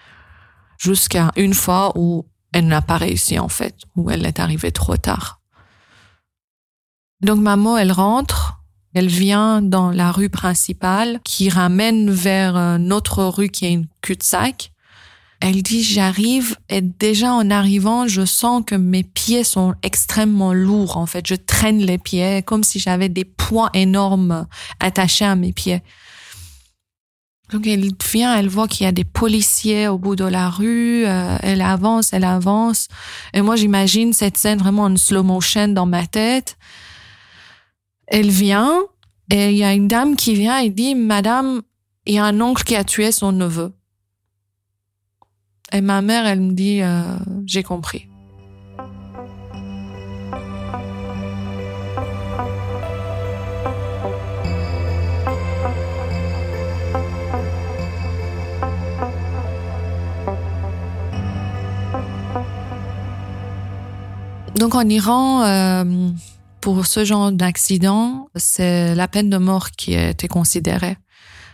jusqu'à 0.78 1.32
une 1.36 1.56
fois 1.56 1.94
où 1.96 2.28
elle 2.54 2.68
n'a 2.68 2.82
pas 2.84 2.98
réussi 2.98 3.40
en 3.40 3.50
fait, 3.50 3.76
où 3.96 4.12
elle 4.12 4.26
est 4.26 4.40
arrivée 4.40 4.72
trop 4.72 4.98
tard. 4.98 5.40
Donc 7.22 7.40
maman, 7.40 7.78
elle 7.78 7.92
rentre, 7.92 8.62
elle 8.94 9.08
vient 9.08 9.62
dans 9.62 9.92
la 9.92 10.12
rue 10.12 10.30
principale 10.30 11.20
qui 11.24 11.50
ramène 11.50 12.12
vers 12.12 12.58
euh, 12.58 12.78
notre 12.78 13.24
rue 13.24 13.50
qui 13.50 13.66
est 13.66 13.74
une 13.74 13.88
cul-de-sac. 14.02 14.72
Elle 15.40 15.64
dit 15.64 15.84
j'arrive 15.84 16.56
et 16.70 16.82
déjà 16.82 17.32
en 17.32 17.50
arrivant, 17.50 18.08
je 18.08 18.26
sens 18.26 18.64
que 18.66 18.76
mes 18.76 19.04
pieds 19.04 19.44
sont 19.44 19.74
extrêmement 19.82 20.54
lourds 20.54 20.98
en 20.98 21.06
fait. 21.06 21.26
Je 21.26 21.36
traîne 21.36 21.80
les 21.80 21.98
pieds 21.98 22.44
comme 22.44 22.64
si 22.64 22.80
j'avais 22.80 23.10
des 23.10 23.26
poids 23.26 23.70
énormes 23.74 24.46
attachés 24.80 25.26
à 25.26 25.36
mes 25.36 25.54
pieds. 25.54 25.82
Donc 27.52 27.68
elle 27.68 27.92
vient, 28.12 28.36
elle 28.36 28.48
voit 28.48 28.68
qu'il 28.68 28.86
y 28.86 28.88
a 28.88 28.94
des 28.94 29.04
policiers 29.04 29.90
au 29.90 29.98
bout 29.98 30.16
de 30.16 30.24
la 30.24 30.50
rue, 30.50 31.06
euh, 31.06 31.38
elle 31.42 31.62
avance, 31.62 32.14
elle 32.14 32.24
avance. 32.24 32.88
Et 33.34 33.42
moi 33.42 33.58
j'imagine 33.58 34.14
cette 34.14 34.38
scène 34.38 34.60
vraiment 34.60 34.84
en 34.84 34.96
slow 34.96 35.24
motion 35.24 35.68
dans 35.68 35.86
ma 35.86 36.08
tête. 36.08 36.58
Elle 38.08 38.30
vient 38.30 38.82
et 39.32 39.52
il 39.52 39.58
y 39.58 39.64
a 39.64 39.74
une 39.74 39.88
dame 39.88 40.16
qui 40.16 40.34
vient 40.36 40.60
et 40.60 40.70
dit, 40.70 40.96
Madame, 40.96 41.62
il 42.06 42.16
y 42.16 42.20
a 42.20 42.26
un 42.26 42.40
oncle 42.42 42.64
qui 42.64 42.76
a 42.76 42.84
tué 42.84 43.12
son 43.12 43.32
neveu. 43.32 43.74
Et 45.72 45.80
ma 45.80 46.02
mère, 46.02 46.26
elle 46.26 46.42
me 46.42 46.52
dit, 46.52 46.82
euh, 46.82 47.18
j'ai 47.46 47.64
compris. 47.64 48.11
Donc 64.62 64.76
en 64.76 64.88
Iran, 64.88 65.44
euh, 65.44 66.12
pour 66.62 66.86
ce 66.86 67.04
genre 67.04 67.32
d'accident, 67.32 68.30
c'est 68.36 68.94
la 68.94 69.08
peine 69.08 69.28
de 69.28 69.38
mort 69.38 69.72
qui 69.72 69.96
été 69.96 70.28
considérée. 70.28 70.98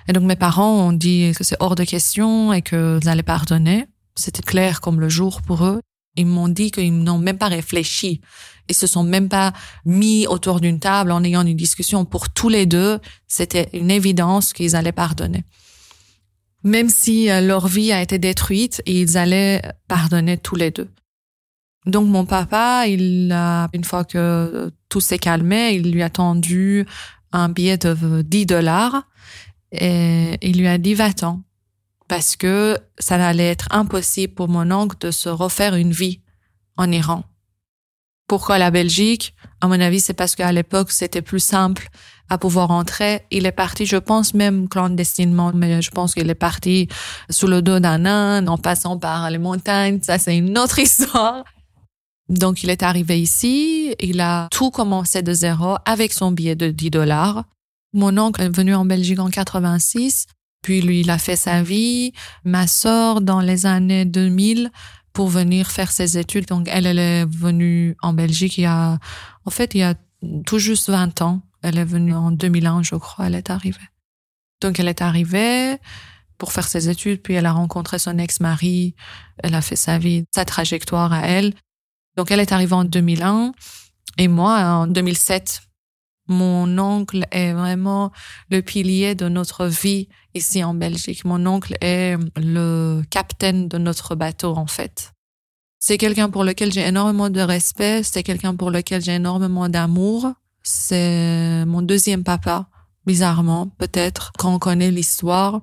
Et 0.10 0.12
donc 0.12 0.24
mes 0.24 0.36
parents 0.36 0.74
ont 0.74 0.92
dit 0.92 1.32
que 1.34 1.46
c'est 1.46 1.56
hors 1.62 1.76
de 1.76 1.86
question 1.86 2.52
et 2.52 2.62
qu'ils 2.62 3.08
allaient 3.08 3.24
pardonner. 3.24 3.86
C'était 4.16 4.42
clair 4.42 4.82
comme 4.82 5.00
le 5.00 5.08
jour 5.08 5.42
pour 5.42 5.64
eux. 5.64 5.80
Ils 6.18 6.26
m'ont 6.26 6.50
dit 6.50 6.70
qu'ils 6.70 7.02
n'ont 7.02 7.18
même 7.18 7.38
pas 7.38 7.48
réfléchi. 7.48 8.20
Ils 8.68 8.76
se 8.76 8.88
sont 8.88 9.04
même 9.04 9.30
pas 9.30 9.54
mis 9.86 10.28
autour 10.28 10.60
d'une 10.60 10.82
table 10.82 11.14
en 11.14 11.24
ayant 11.24 11.48
une 11.48 11.56
discussion. 11.56 12.04
Pour 12.04 12.28
tous 12.28 12.50
les 12.50 12.66
deux, 12.66 13.00
c'était 13.26 13.70
une 13.72 13.90
évidence 13.90 14.52
qu'ils 14.52 14.76
allaient 14.76 14.92
pardonner. 14.92 15.46
Même 16.64 16.90
si 16.90 17.30
euh, 17.30 17.40
leur 17.40 17.70
vie 17.70 17.94
a 17.94 18.02
été 18.02 18.20
détruite, 18.20 18.82
ils 18.86 19.18
allaient 19.18 19.62
pardonner 19.88 20.38
tous 20.38 20.58
les 20.58 20.72
deux. 20.72 20.90
Donc 21.88 22.08
mon 22.08 22.26
papa, 22.26 22.86
il 22.88 23.32
a, 23.32 23.70
une 23.74 23.86
fois 23.86 24.04
que 24.04 24.72
tout 24.90 25.00
s'est 25.00 25.20
calmé, 25.20 25.72
il 25.72 25.92
lui 25.92 26.04
a 26.04 26.10
tendu 26.10 26.86
un 27.32 27.50
billet 27.50 27.78
de 27.78 28.22
10 28.22 28.46
dollars 28.46 29.04
et 29.72 30.38
il 30.42 30.60
lui 30.60 30.68
a 30.68 30.78
dit 30.78 30.94
va-t'en 30.94 31.42
parce 32.08 32.36
que 32.36 32.78
ça 33.00 33.16
allait 33.16 33.50
être 33.50 33.68
impossible 33.72 34.34
pour 34.34 34.50
mon 34.50 34.72
oncle 34.72 34.98
de 35.00 35.12
se 35.12 35.30
refaire 35.30 35.76
une 35.76 35.92
vie 35.92 36.22
en 36.78 36.92
Iran. 36.92 37.24
Pourquoi 38.28 38.58
la 38.58 38.72
Belgique? 38.72 39.34
À 39.62 39.68
mon 39.68 39.80
avis, 39.80 40.02
c'est 40.02 40.14
parce 40.14 40.36
qu'à 40.36 40.52
l'époque, 40.52 40.92
c'était 40.92 41.22
plus 41.22 41.40
simple 41.40 41.88
à 42.30 42.38
pouvoir 42.38 42.72
entrer. 42.72 43.22
Il 43.32 43.46
est 43.46 43.54
parti, 43.54 43.86
je 43.86 43.96
pense, 43.96 44.34
même 44.34 44.68
clandestinement, 44.68 45.54
mais 45.54 45.82
je 45.82 45.92
pense 45.92 46.14
qu'il 46.14 46.30
est 46.30 46.36
parti 46.36 46.90
sous 47.30 47.48
le 47.48 47.62
dos 47.62 47.80
d'un 47.80 48.06
âne, 48.06 48.50
en 48.50 48.58
passant 48.58 48.98
par 48.98 49.30
les 49.30 49.38
montagnes. 49.38 50.00
Ça, 50.02 50.20
c'est 50.20 50.38
une 50.38 50.58
autre 50.58 50.80
histoire. 50.88 51.46
Donc, 52.30 52.64
il 52.64 52.70
est 52.70 52.84
arrivé 52.84 53.22
ici, 53.22 53.96
il 54.00 54.20
a 54.20 54.48
tout 54.52 54.70
commencé 54.70 55.22
de 55.22 55.34
zéro 55.34 55.78
avec 55.86 56.12
son 56.12 56.32
billet 56.32 56.56
de 56.56 56.70
10 56.70 56.90
dollars. 56.90 57.46
Mon 57.94 58.18
oncle 58.18 58.42
est 58.42 58.56
venu 58.56 58.76
en 58.76 58.86
Belgique 58.86 59.20
en 59.20 59.30
86, 59.30 60.28
puis 60.62 60.82
lui, 60.82 61.02
il 61.02 61.10
a 61.10 61.18
fait 61.18 61.38
sa 61.38 61.64
vie. 61.64 62.12
Ma 62.44 62.68
sœur, 62.68 63.22
dans 63.22 63.40
les 63.40 63.66
années 63.66 64.04
2000, 64.04 64.72
pour 65.14 65.30
venir 65.30 65.72
faire 65.72 65.92
ses 65.92 66.18
études. 66.18 66.46
Donc, 66.48 66.68
elle, 66.70 66.86
elle 66.86 67.00
est 67.00 67.26
venue 67.26 67.96
en 68.02 68.14
Belgique 68.14 68.58
il 68.58 68.62
y 68.62 68.66
a, 68.66 69.00
en 69.46 69.50
fait, 69.50 69.74
il 69.74 69.80
y 69.80 69.84
a 69.84 69.96
tout 70.46 70.60
juste 70.60 70.90
20 70.90 71.22
ans. 71.22 71.42
Elle 71.64 71.78
est 71.78 71.86
venue 71.86 72.14
en 72.14 72.32
2001, 72.32 72.84
je 72.84 72.96
crois, 72.96 73.28
elle 73.28 73.36
est 73.36 73.50
arrivée. 73.50 73.80
Donc, 74.62 74.80
elle 74.80 74.88
est 74.88 75.02
arrivée 75.02 75.78
pour 76.38 76.52
faire 76.52 76.68
ses 76.68 76.90
études, 76.90 77.22
puis 77.22 77.34
elle 77.34 77.46
a 77.46 77.52
rencontré 77.52 78.00
son 78.00 78.18
ex-mari, 78.20 78.96
elle 79.40 79.56
a 79.56 79.62
fait 79.62 79.76
sa 79.76 79.98
vie, 79.98 80.26
sa 80.36 80.46
trajectoire 80.46 81.12
à 81.14 81.22
elle. 81.28 81.54
Donc, 82.18 82.32
elle 82.32 82.40
est 82.40 82.52
arrivée 82.52 82.74
en 82.74 82.84
2001 82.84 83.54
et 84.18 84.28
moi 84.28 84.58
en 84.60 84.88
2007. 84.88 85.62
Mon 86.28 86.78
oncle 86.78 87.26
est 87.32 87.54
vraiment 87.54 88.12
le 88.50 88.62
pilier 88.62 89.16
de 89.16 89.30
notre 89.30 89.68
vie 89.68 90.10
ici 90.34 90.64
en 90.64 90.74
Belgique. 90.74 91.24
Mon 91.24 91.46
oncle 91.46 91.78
est 91.80 92.18
le 92.36 93.02
capitaine 93.10 93.68
de 93.70 93.78
notre 93.78 94.16
bateau, 94.16 94.58
en 94.58 94.68
fait. 94.68 95.14
C'est 95.80 95.98
quelqu'un 95.98 96.30
pour 96.30 96.44
lequel 96.44 96.74
j'ai 96.74 96.86
énormément 96.86 97.30
de 97.30 97.40
respect, 97.40 98.02
c'est 98.04 98.24
quelqu'un 98.24 98.56
pour 98.56 98.72
lequel 98.72 99.02
j'ai 99.02 99.14
énormément 99.14 99.70
d'amour. 99.70 100.34
C'est 100.64 101.64
mon 101.66 101.82
deuxième 101.82 102.24
papa, 102.24 102.68
bizarrement, 103.06 103.68
peut-être, 103.78 104.34
quand 104.38 104.56
on 104.56 104.60
connaît 104.60 104.92
l'histoire. 104.92 105.62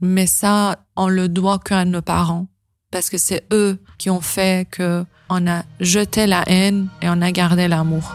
Mais 0.00 0.26
ça, 0.26 0.84
on 0.96 1.06
le 1.06 1.28
doit 1.28 1.60
qu'à 1.60 1.84
nos 1.84 2.02
parents. 2.02 2.48
Parce 2.92 3.10
que 3.10 3.18
c'est 3.18 3.42
eux 3.52 3.78
qui 3.98 4.10
ont 4.10 4.20
fait 4.20 4.68
que 4.70 5.04
on 5.28 5.46
a 5.48 5.64
jeté 5.80 6.26
la 6.26 6.44
haine 6.46 6.88
et 7.00 7.06
on 7.08 7.22
a 7.22 7.32
gardé 7.32 7.66
l'amour. 7.66 8.14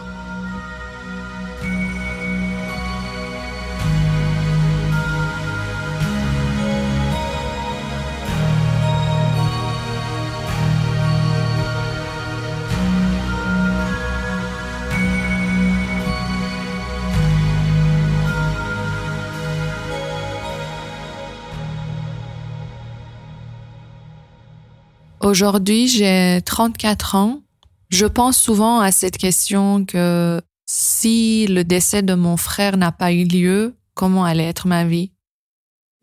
Aujourd'hui, 25.28 25.88
j'ai 25.88 26.40
34 26.42 27.14
ans. 27.14 27.42
Je 27.90 28.06
pense 28.06 28.38
souvent 28.38 28.80
à 28.80 28.90
cette 28.90 29.18
question 29.18 29.84
que 29.84 30.40
si 30.64 31.46
le 31.46 31.64
décès 31.64 32.00
de 32.00 32.14
mon 32.14 32.38
frère 32.38 32.78
n'a 32.78 32.92
pas 32.92 33.12
eu 33.12 33.24
lieu, 33.24 33.76
comment 33.92 34.24
allait 34.24 34.48
être 34.48 34.66
ma 34.66 34.86
vie? 34.86 35.12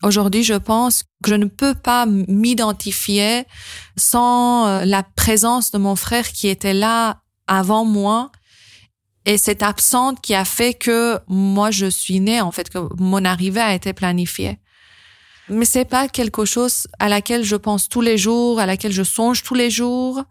Aujourd'hui, 0.03 0.43
je 0.43 0.53
pense 0.53 1.05
que 1.23 1.31
je 1.31 1.33
ne 1.33 1.45
peux 1.45 1.73
pas 1.73 2.05
m'identifier 2.05 3.45
sans 3.97 4.67
euh, 4.67 4.85
la 4.85 5.01
présence 5.01 5.71
de 5.71 5.79
mon 5.79 5.95
frère 5.95 6.27
qui 6.31 6.47
était 6.47 6.75
là 6.75 7.23
avant 7.47 7.83
moi 7.83 8.31
et 9.25 9.39
cette 9.39 9.63
absente 9.63 10.21
qui 10.21 10.35
a 10.35 10.45
fait 10.45 10.75
que 10.75 11.17
moi 11.27 11.71
je 11.71 11.87
suis 11.87 12.19
née, 12.19 12.41
en 12.41 12.51
fait, 12.51 12.69
que 12.69 12.77
mon 12.99 13.25
arrivée 13.25 13.61
a 13.61 13.73
été 13.73 13.91
planifiée. 13.91 14.59
Mais 15.49 15.65
c'est 15.65 15.85
pas 15.85 16.07
quelque 16.07 16.45
chose 16.45 16.87
à 16.99 17.07
laquelle 17.07 17.43
je 17.43 17.55
pense 17.55 17.87
tous 17.87 18.01
les 18.01 18.17
jours, 18.17 18.59
à 18.59 18.65
laquelle 18.65 18.91
je 18.91 19.03
songe 19.03 19.43
tous 19.43 19.53
les 19.53 19.69
jours, 19.69 20.23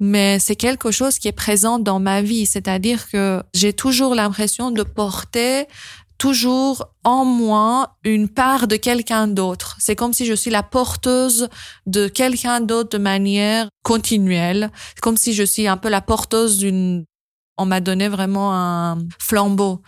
mais 0.00 0.38
c'est 0.38 0.56
quelque 0.56 0.90
chose 0.90 1.18
qui 1.18 1.28
est 1.28 1.32
présent 1.32 1.78
dans 1.78 2.00
ma 2.00 2.20
vie. 2.20 2.46
C'est-à-dire 2.46 3.08
que 3.08 3.42
j'ai 3.54 3.72
toujours 3.72 4.14
l'impression 4.14 4.70
de 4.70 4.82
porter 4.82 5.66
toujours 6.18 6.88
en 7.04 7.24
moi 7.24 7.96
une 8.04 8.28
part 8.28 8.66
de 8.66 8.76
quelqu'un 8.76 9.28
d'autre. 9.28 9.76
C'est 9.78 9.96
comme 9.96 10.12
si 10.12 10.24
je 10.26 10.34
suis 10.34 10.50
la 10.50 10.62
porteuse 10.62 11.48
de 11.86 12.08
quelqu'un 12.08 12.60
d'autre 12.60 12.90
de 12.90 12.98
manière 12.98 13.68
continuelle. 13.82 14.70
C'est 14.94 15.00
comme 15.00 15.16
si 15.16 15.34
je 15.34 15.42
suis 15.42 15.68
un 15.68 15.76
peu 15.76 15.88
la 15.88 16.00
porteuse 16.00 16.58
d'une... 16.58 17.04
On 17.58 17.66
m'a 17.66 17.80
donné 17.80 18.08
vraiment 18.08 18.54
un 18.54 18.98
flambeau. 19.18 19.80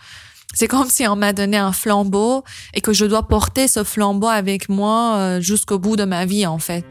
C'est 0.53 0.67
comme 0.67 0.89
si 0.89 1.07
on 1.07 1.15
m'a 1.15 1.31
donné 1.31 1.57
un 1.57 1.71
flambeau 1.71 2.43
et 2.73 2.81
que 2.81 2.91
je 2.91 3.05
dois 3.05 3.27
porter 3.27 3.67
ce 3.67 3.83
flambeau 3.83 4.27
avec 4.27 4.67
moi 4.67 5.15
euh, 5.15 5.41
jusqu'au 5.41 5.79
bout 5.79 5.95
de 5.95 6.03
ma 6.03 6.25
vie, 6.25 6.45
en 6.45 6.57
fait. 6.57 6.85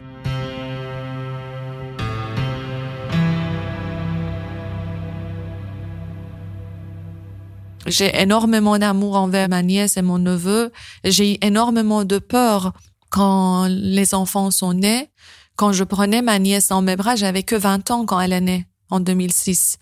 J'ai 7.87 8.21
énormément 8.21 8.79
d'amour 8.79 9.17
envers 9.17 9.49
ma 9.49 9.63
nièce 9.63 9.97
et 9.97 10.03
mon 10.03 10.19
neveu. 10.19 10.71
J'ai 11.05 11.35
eu 11.35 11.39
énormément 11.41 12.05
de 12.05 12.19
peur 12.19 12.73
quand 13.11 13.67
les 13.69 14.15
enfants 14.15 14.51
sont 14.51 14.75
nés. 14.75 15.11
Quand 15.57 15.73
je 15.73 15.85
prenais 15.85 16.23
ma 16.23 16.39
nièce 16.39 16.69
dans 16.69 16.83
mes 16.83 16.97
bras, 16.97 17.17
j'avais 17.17 17.43
que 17.43 17.57
20 17.57 17.91
ans 17.91 18.05
quand 18.05 18.21
elle 18.21 18.33
est 18.33 18.41
née 18.41 18.67
en 18.91 19.01
2006. 19.01 19.79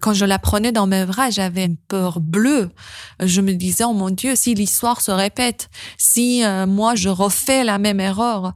Quand 0.00 0.12
je 0.12 0.24
la 0.24 0.38
prenais 0.38 0.72
dans 0.72 0.86
mes 0.86 1.04
bras, 1.04 1.30
j'avais 1.30 1.64
une 1.64 1.76
peur 1.76 2.20
bleue. 2.20 2.70
Je 3.20 3.40
me 3.40 3.52
disais, 3.54 3.84
oh 3.84 3.92
mon 3.92 4.10
Dieu, 4.10 4.34
si 4.36 4.54
l'histoire 4.54 5.00
se 5.00 5.10
répète, 5.10 5.70
si 5.96 6.44
euh, 6.44 6.66
moi 6.66 6.94
je 6.94 7.08
refais 7.08 7.64
la 7.64 7.78
même 7.78 8.00
erreur, 8.00 8.52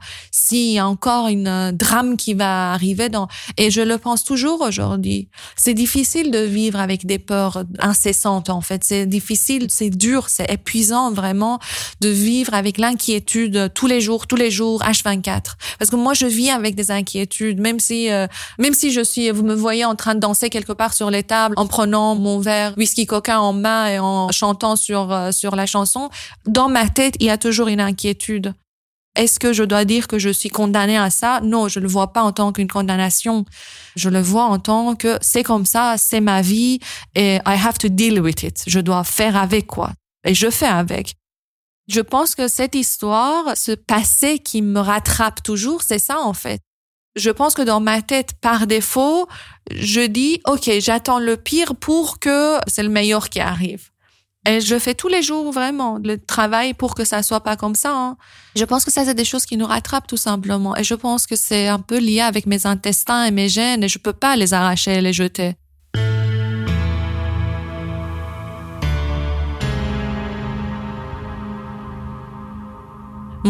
a 0.78 0.86
encore 0.86 1.28
une 1.28 1.46
euh, 1.46 1.72
drame 1.72 2.16
qui 2.16 2.34
va 2.34 2.72
arriver 2.72 3.08
dans, 3.08 3.28
et 3.56 3.70
je 3.70 3.80
le 3.80 3.98
pense 3.98 4.24
toujours 4.24 4.60
aujourd'hui. 4.60 5.28
C'est 5.56 5.74
difficile 5.74 6.30
de 6.30 6.40
vivre 6.40 6.80
avec 6.80 7.06
des 7.06 7.18
peurs 7.18 7.64
incessantes, 7.78 8.50
en 8.50 8.60
fait. 8.60 8.82
C'est 8.84 9.06
difficile, 9.06 9.66
c'est 9.68 9.90
dur, 9.90 10.28
c'est 10.28 10.50
épuisant 10.50 11.12
vraiment 11.12 11.58
de 12.00 12.08
vivre 12.08 12.54
avec 12.54 12.78
l'inquiétude 12.78 13.72
tous 13.74 13.86
les 13.86 14.00
jours, 14.00 14.26
tous 14.26 14.36
les 14.36 14.50
jours, 14.50 14.82
H24. 14.82 15.56
Parce 15.78 15.90
que 15.90 15.96
moi, 15.96 16.14
je 16.14 16.26
vis 16.26 16.50
avec 16.50 16.74
des 16.74 16.90
inquiétudes, 16.90 17.60
même 17.60 17.80
si, 17.80 18.10
euh, 18.10 18.26
même 18.58 18.74
si 18.74 18.90
je 18.92 19.02
suis, 19.02 19.30
vous 19.30 19.44
me 19.44 19.54
voyez 19.54 19.84
en 19.90 19.96
train 19.96 20.14
de 20.14 20.20
danser 20.20 20.50
quelque 20.50 20.72
part 20.72 20.94
sur 20.94 21.10
les 21.10 21.24
en 21.56 21.66
prenant 21.66 22.14
mon 22.14 22.40
verre 22.40 22.74
whisky 22.76 23.06
coca 23.06 23.40
en 23.40 23.52
main 23.52 23.88
et 23.88 23.98
en 23.98 24.30
chantant 24.32 24.76
sur, 24.76 25.12
euh, 25.12 25.32
sur 25.32 25.54
la 25.54 25.66
chanson, 25.66 26.08
dans 26.46 26.68
ma 26.68 26.88
tête, 26.88 27.14
il 27.20 27.26
y 27.26 27.30
a 27.30 27.38
toujours 27.38 27.68
une 27.68 27.80
inquiétude. 27.80 28.54
Est-ce 29.16 29.40
que 29.40 29.52
je 29.52 29.64
dois 29.64 29.84
dire 29.84 30.06
que 30.06 30.18
je 30.18 30.30
suis 30.30 30.48
condamnée 30.48 30.96
à 30.96 31.10
ça? 31.10 31.40
Non, 31.42 31.68
je 31.68 31.80
le 31.80 31.88
vois 31.88 32.12
pas 32.12 32.22
en 32.22 32.32
tant 32.32 32.52
qu'une 32.52 32.68
condamnation. 32.68 33.44
Je 33.96 34.08
le 34.08 34.20
vois 34.20 34.44
en 34.44 34.58
tant 34.58 34.94
que 34.94 35.18
c'est 35.20 35.42
comme 35.42 35.66
ça, 35.66 35.96
c'est 35.98 36.20
ma 36.20 36.42
vie 36.42 36.78
et 37.14 37.36
I 37.46 37.58
have 37.64 37.78
to 37.78 37.88
deal 37.88 38.20
with 38.20 38.42
it. 38.44 38.62
Je 38.66 38.80
dois 38.80 39.04
faire 39.04 39.36
avec 39.36 39.66
quoi. 39.66 39.90
Et 40.24 40.34
je 40.34 40.48
fais 40.48 40.66
avec. 40.66 41.16
Je 41.88 42.00
pense 42.00 42.36
que 42.36 42.46
cette 42.46 42.76
histoire, 42.76 43.56
ce 43.56 43.72
passé 43.72 44.38
qui 44.38 44.62
me 44.62 44.78
rattrape 44.78 45.42
toujours, 45.42 45.82
c'est 45.82 45.98
ça 45.98 46.20
en 46.20 46.32
fait 46.32 46.60
je 47.16 47.30
pense 47.30 47.54
que 47.54 47.62
dans 47.62 47.80
ma 47.80 48.02
tête, 48.02 48.34
par 48.40 48.66
défaut, 48.66 49.28
je 49.70 50.00
dis, 50.00 50.40
OK, 50.46 50.70
j'attends 50.78 51.18
le 51.18 51.36
pire 51.36 51.74
pour 51.74 52.18
que 52.18 52.56
c'est 52.66 52.82
le 52.82 52.88
meilleur 52.88 53.28
qui 53.28 53.40
arrive. 53.40 53.90
Et 54.48 54.60
je 54.60 54.78
fais 54.78 54.94
tous 54.94 55.08
les 55.08 55.22
jours 55.22 55.52
vraiment 55.52 55.98
le 56.02 56.16
travail 56.16 56.72
pour 56.72 56.94
que 56.94 57.04
ça 57.04 57.22
soit 57.22 57.40
pas 57.40 57.56
comme 57.56 57.74
ça. 57.74 57.94
Hein. 57.94 58.16
Je 58.56 58.64
pense 58.64 58.86
que 58.86 58.90
ça, 58.90 59.04
c'est 59.04 59.14
des 59.14 59.24
choses 59.24 59.44
qui 59.44 59.58
nous 59.58 59.66
rattrapent 59.66 60.06
tout 60.06 60.16
simplement. 60.16 60.74
Et 60.76 60.84
je 60.84 60.94
pense 60.94 61.26
que 61.26 61.36
c'est 61.36 61.68
un 61.68 61.78
peu 61.78 61.98
lié 61.98 62.22
avec 62.22 62.46
mes 62.46 62.64
intestins 62.66 63.24
et 63.24 63.30
mes 63.30 63.50
gènes 63.50 63.84
et 63.84 63.88
je 63.88 63.98
peux 63.98 64.14
pas 64.14 64.36
les 64.36 64.54
arracher 64.54 64.94
et 64.94 65.00
les 65.02 65.12
jeter. 65.12 65.56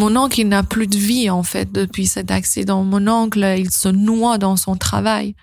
Mon 0.00 0.16
oncle, 0.16 0.40
il 0.40 0.48
n'a 0.48 0.62
plus 0.62 0.86
de 0.86 0.96
vie, 0.96 1.28
en 1.28 1.42
fait, 1.42 1.70
depuis 1.72 2.06
cet 2.06 2.30
accident. 2.30 2.84
Mon 2.84 3.06
oncle, 3.06 3.44
il 3.58 3.70
se 3.70 3.90
noie 3.90 4.38
dans 4.38 4.56
son 4.56 4.74
travail. 4.74 5.34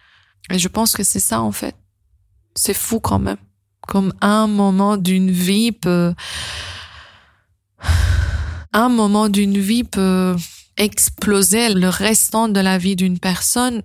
Et 0.50 0.58
je 0.58 0.68
pense 0.68 0.94
que 0.94 1.04
c'est 1.04 1.20
ça, 1.20 1.42
en 1.42 1.52
fait. 1.52 1.76
C'est 2.56 2.74
fou 2.74 3.00
quand 3.00 3.20
même. 3.20 3.38
Comme 3.88 4.16
un 4.20 4.48
moment 4.48 4.98
d'une 4.98 5.30
vie 5.30 5.72
peut, 5.72 6.16
un 8.74 8.90
moment 8.90 9.30
d'une 9.30 9.60
vie 9.60 9.84
peut 9.84 10.36
exploser 10.76 11.76
le 11.76 11.90
restant 11.90 12.50
de 12.50 12.60
la 12.60 12.80
vie 12.80 12.96
d'une 12.96 13.20
personne 13.20 13.84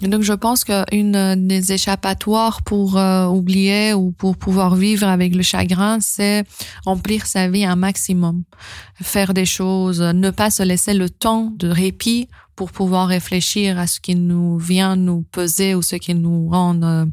donc 0.00 0.22
je 0.22 0.32
pense 0.32 0.64
qu'une 0.64 1.46
des 1.46 1.72
échappatoires 1.72 2.62
pour 2.62 2.96
euh, 2.96 3.26
oublier 3.26 3.92
ou 3.94 4.10
pour 4.10 4.36
pouvoir 4.36 4.74
vivre 4.74 5.06
avec 5.06 5.34
le 5.34 5.42
chagrin, 5.42 5.98
c'est 6.00 6.44
remplir 6.84 7.26
sa 7.26 7.48
vie 7.48 7.64
un 7.64 7.76
maximum, 7.76 8.42
faire 9.00 9.34
des 9.34 9.46
choses, 9.46 10.00
ne 10.00 10.30
pas 10.30 10.50
se 10.50 10.62
laisser 10.62 10.94
le 10.94 11.08
temps 11.10 11.52
de 11.56 11.68
répit 11.68 12.28
pour 12.56 12.72
pouvoir 12.72 13.08
réfléchir 13.08 13.78
à 13.78 13.86
ce 13.86 14.00
qui 14.00 14.14
nous 14.14 14.58
vient 14.58 14.96
nous 14.96 15.22
peser 15.30 15.74
ou 15.74 15.82
ce 15.82 15.96
qui 15.96 16.14
nous 16.14 16.48
rend 16.48 16.80
euh, 16.82 17.04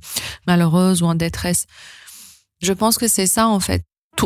ou 0.47 1.05
en 1.05 1.15
détresse. 1.15 1.67
Je 2.61 2.73
pense 2.73 2.97
que 2.97 3.07
c'est 3.07 3.27
ça 3.27 3.47
en 3.47 3.59
fait. 3.59 3.83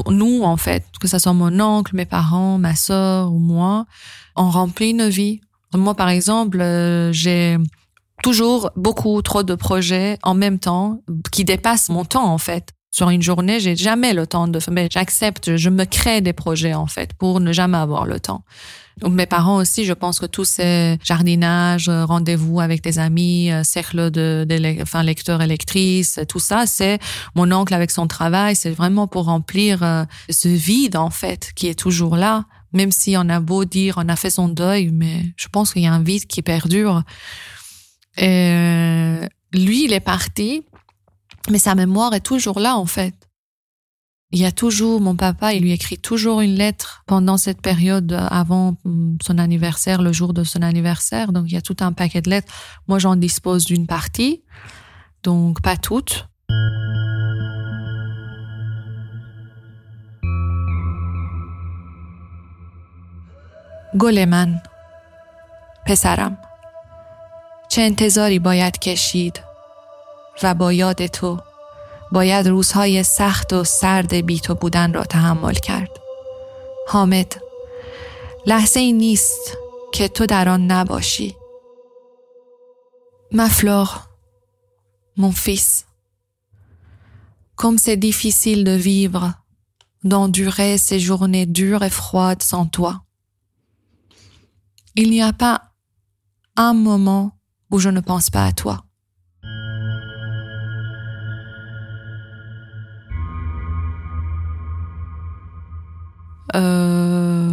nous 0.07 0.43
en 0.43 0.57
fait, 0.57 0.85
que 0.99 1.07
ce 1.07 1.19
soit 1.19 1.33
mon 1.33 1.59
oncle, 1.59 1.95
mes 1.95 2.05
parents, 2.05 2.57
ma 2.57 2.75
sœur 2.75 3.31
ou 3.31 3.39
moi, 3.39 3.85
on 4.35 4.49
remplit 4.49 4.93
nos 4.93 5.09
vies. 5.09 5.41
Moi 5.73 5.95
par 5.95 6.09
exemple, 6.09 6.61
euh, 6.61 7.11
j'ai 7.11 7.57
toujours 8.21 8.71
beaucoup 8.75 9.21
trop 9.21 9.43
de 9.43 9.55
projets 9.55 10.17
en 10.23 10.33
même 10.33 10.59
temps 10.59 11.01
qui 11.31 11.45
dépassent 11.45 11.89
mon 11.89 12.05
temps 12.05 12.31
en 12.31 12.37
fait. 12.37 12.69
Sur 12.91 13.09
une 13.09 13.23
journée, 13.23 13.59
j'ai 13.59 13.75
jamais 13.75 14.13
le 14.13 14.27
temps 14.27 14.47
de 14.47 14.59
mais 14.69 14.87
j'accepte, 14.91 15.57
je 15.57 15.69
me 15.69 15.83
crée 15.83 16.21
des 16.21 16.33
projets 16.33 16.75
en 16.75 16.85
fait 16.85 17.13
pour 17.15 17.39
ne 17.39 17.51
jamais 17.51 17.79
avoir 17.79 18.05
le 18.05 18.19
temps. 18.19 18.43
Donc 18.99 19.13
mes 19.13 19.25
parents 19.25 19.55
aussi, 19.55 19.85
je 19.85 19.93
pense 19.93 20.19
que 20.19 20.27
tous 20.27 20.45
ces 20.45 20.99
jardinages, 21.03 21.89
rendez-vous 21.89 22.59
avec 22.59 22.83
des 22.83 22.99
amis, 22.99 23.51
euh, 23.51 23.63
cercle 23.63 24.11
de, 24.11 24.45
de 24.47 24.81
enfin 24.83 25.01
lecteurs 25.01 25.41
et 25.41 25.47
lectrices, 25.47 26.19
tout 26.29 26.39
ça, 26.39 26.65
c'est 26.67 26.99
mon 27.33 27.51
oncle 27.51 27.73
avec 27.73 27.89
son 27.89 28.05
travail, 28.05 28.55
c'est 28.55 28.69
vraiment 28.69 29.07
pour 29.07 29.25
remplir 29.25 29.81
euh, 29.81 30.05
ce 30.29 30.47
vide 30.47 30.95
en 30.95 31.09
fait 31.09 31.51
qui 31.55 31.67
est 31.67 31.79
toujours 31.79 32.15
là, 32.15 32.45
même 32.71 32.91
si 32.91 33.15
on 33.17 33.27
a 33.29 33.39
beau 33.39 33.65
dire 33.65 33.95
on 33.97 34.07
a 34.07 34.15
fait 34.15 34.29
son 34.29 34.49
deuil, 34.49 34.91
mais 34.93 35.33
je 35.35 35.47
pense 35.47 35.73
qu'il 35.73 35.81
y 35.81 35.87
a 35.87 35.93
un 35.93 36.03
vide 36.03 36.27
qui 36.27 36.43
perdure. 36.43 37.01
Euh, 38.21 39.27
lui, 39.53 39.85
il 39.85 39.93
est 39.93 39.99
parti, 39.99 40.63
mais 41.49 41.59
sa 41.59 41.75
mémoire 41.75 42.13
est 42.13 42.25
toujours 42.25 42.59
là, 42.59 42.77
en 42.77 42.85
fait. 42.85 43.15
Il 44.31 44.39
y 44.39 44.45
a 44.45 44.51
toujours, 44.51 44.99
mon 44.99 45.15
papa, 45.15 45.53
il 45.53 45.61
lui 45.61 45.71
écrit 45.73 45.99
toujours 45.99 46.41
une 46.41 46.55
lettre 46.55 47.03
pendant 47.05 47.37
cette 47.37 47.61
période 47.61 48.11
euh, 48.13 48.27
avant 48.31 48.75
son 49.21 49.37
anniversaire, 49.37 50.01
le 50.01 50.11
jour 50.11 50.33
de 50.33 50.43
son 50.43 50.63
anniversaire. 50.63 51.31
Donc, 51.31 51.45
il 51.47 51.53
y 51.53 51.57
a 51.57 51.61
tout 51.61 51.77
un 51.81 51.91
paquet 51.91 52.21
de 52.21 52.29
lettres. 52.29 52.51
Moi, 52.87 52.97
j'en 52.97 53.15
dispose 53.15 53.65
d'une 53.65 53.85
partie, 53.85 54.43
donc 55.21 55.61
pas 55.61 55.77
toutes. 55.77 56.27
Goleman, 63.95 64.59
Pesaram. 65.85 66.35
چه 67.73 67.81
انتظاری 67.81 68.39
باید 68.39 68.79
کشید 68.79 69.43
و 70.43 70.53
با 70.53 70.73
یاد 70.73 71.07
تو 71.07 71.39
باید 72.11 72.47
روزهای 72.47 73.03
سخت 73.03 73.53
و 73.53 73.63
سرد 73.63 74.13
بی 74.13 74.39
تو 74.39 74.55
بودن 74.55 74.93
را 74.93 75.03
تحمل 75.03 75.53
کرد. 75.53 75.89
حامد 76.87 77.41
لحظه 78.45 78.79
ای 78.79 78.93
نیست 78.93 79.57
که 79.93 80.07
تو 80.07 80.25
در 80.25 80.49
آن 80.49 80.71
نباشی. 80.71 81.35
مفلوغ 83.31 84.01
مون 85.17 85.31
فیس 85.31 85.83
کم 87.57 87.77
سی 87.77 87.95
دیفیسیل 87.95 88.63
دو 88.63 88.71
ویور 88.71 89.33
دان 90.09 90.31
دوره 90.31 90.77
سی 90.77 90.99
جورنه 90.99 91.45
دور 91.45 91.83
و 91.83 91.89
فروید 91.89 92.39
سان 92.39 92.69
تو 92.69 92.93
ایلی 94.93 95.21
ها 95.21 95.31
پا 95.31 95.59
ام 96.57 97.31
je 97.79 97.89
ne 97.89 97.99
pense 97.99 98.29
pas 98.29 98.45
à 98.45 98.51
toi. 98.51 98.83
Euh, 106.55 107.51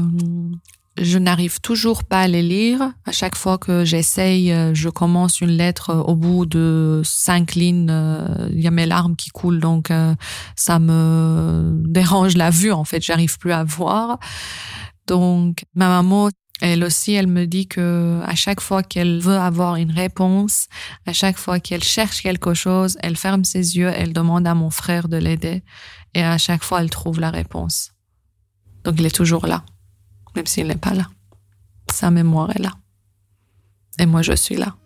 je 0.98 1.18
n'arrive 1.18 1.60
toujours 1.60 2.04
pas 2.04 2.22
à 2.22 2.28
les 2.28 2.42
lire. 2.42 2.92
À 3.06 3.12
chaque 3.12 3.34
fois 3.34 3.56
que 3.56 3.84
j'essaye, 3.84 4.52
euh, 4.52 4.74
je 4.74 4.88
commence 4.90 5.40
une 5.40 5.50
lettre 5.50 5.94
au 5.94 6.14
bout 6.14 6.44
de 6.44 7.00
cinq 7.04 7.54
lignes. 7.54 7.88
Euh, 7.90 8.48
il 8.52 8.60
y 8.60 8.66
a 8.66 8.70
mes 8.70 8.86
larmes 8.86 9.16
qui 9.16 9.30
coulent, 9.30 9.60
donc 9.60 9.90
ça 10.56 10.78
me 10.78 11.80
dérange 11.86 12.36
la 12.36 12.50
vue. 12.50 12.72
En 12.72 12.84
fait, 12.84 13.02
j'arrive 13.02 13.38
plus 13.38 13.52
à 13.52 13.64
voir. 13.64 14.18
Donc, 15.06 15.64
ma 15.74 15.88
maman, 15.88 16.28
elle 16.60 16.84
aussi, 16.84 17.12
elle 17.12 17.26
me 17.26 17.46
dit 17.46 17.66
que 17.66 18.20
à 18.24 18.34
chaque 18.34 18.60
fois 18.60 18.82
qu'elle 18.82 19.20
veut 19.20 19.38
avoir 19.38 19.76
une 19.76 19.92
réponse, 19.92 20.66
à 21.06 21.12
chaque 21.12 21.38
fois 21.38 21.60
qu'elle 21.60 21.82
cherche 21.82 22.22
quelque 22.22 22.54
chose, 22.54 22.98
elle 23.02 23.16
ferme 23.16 23.44
ses 23.44 23.76
yeux, 23.76 23.90
elle 23.94 24.12
demande 24.12 24.46
à 24.46 24.54
mon 24.54 24.70
frère 24.70 25.08
de 25.08 25.16
l'aider, 25.16 25.62
et 26.14 26.22
à 26.22 26.38
chaque 26.38 26.62
fois, 26.62 26.82
elle 26.82 26.90
trouve 26.90 27.20
la 27.20 27.30
réponse. 27.30 27.92
Donc 28.84 28.96
il 28.98 29.06
est 29.06 29.14
toujours 29.14 29.46
là, 29.46 29.64
même 30.36 30.46
s'il 30.46 30.66
n'est 30.66 30.76
pas 30.76 30.94
là. 30.94 31.06
Sa 31.92 32.10
mémoire 32.10 32.50
est 32.50 32.62
là. 32.62 32.72
Et 33.98 34.06
moi, 34.06 34.22
je 34.22 34.32
suis 34.32 34.56
là. 34.56 34.76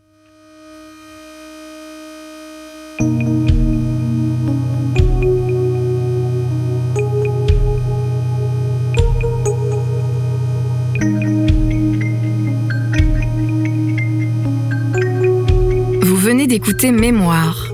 D'écouter 16.54 16.92
Mémoire. 16.92 17.72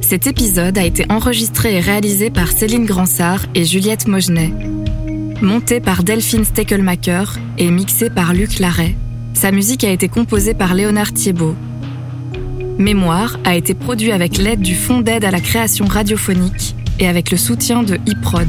Cet 0.00 0.26
épisode 0.26 0.78
a 0.78 0.82
été 0.82 1.04
enregistré 1.10 1.74
et 1.74 1.80
réalisé 1.80 2.30
par 2.30 2.48
Céline 2.48 2.86
Gransart 2.86 3.44
et 3.54 3.66
Juliette 3.66 4.08
Mogenet 4.08 4.50
monté 5.42 5.78
par 5.78 6.02
Delphine 6.02 6.46
Steckelmacher 6.46 7.24
et 7.58 7.70
mixé 7.70 8.08
par 8.08 8.32
Luc 8.32 8.60
Larrey. 8.60 8.96
Sa 9.34 9.50
musique 9.50 9.84
a 9.84 9.90
été 9.90 10.08
composée 10.08 10.54
par 10.54 10.72
Léonard 10.72 11.12
Thiebaud. 11.12 11.54
Mémoire 12.78 13.38
a 13.44 13.56
été 13.56 13.74
produit 13.74 14.12
avec 14.12 14.38
l'aide 14.38 14.62
du 14.62 14.74
Fonds 14.74 15.02
d'aide 15.02 15.26
à 15.26 15.30
la 15.30 15.40
création 15.40 15.84
radiophonique 15.84 16.74
et 16.98 17.08
avec 17.08 17.30
le 17.30 17.36
soutien 17.36 17.82
de 17.82 17.98
iProd. 18.06 18.48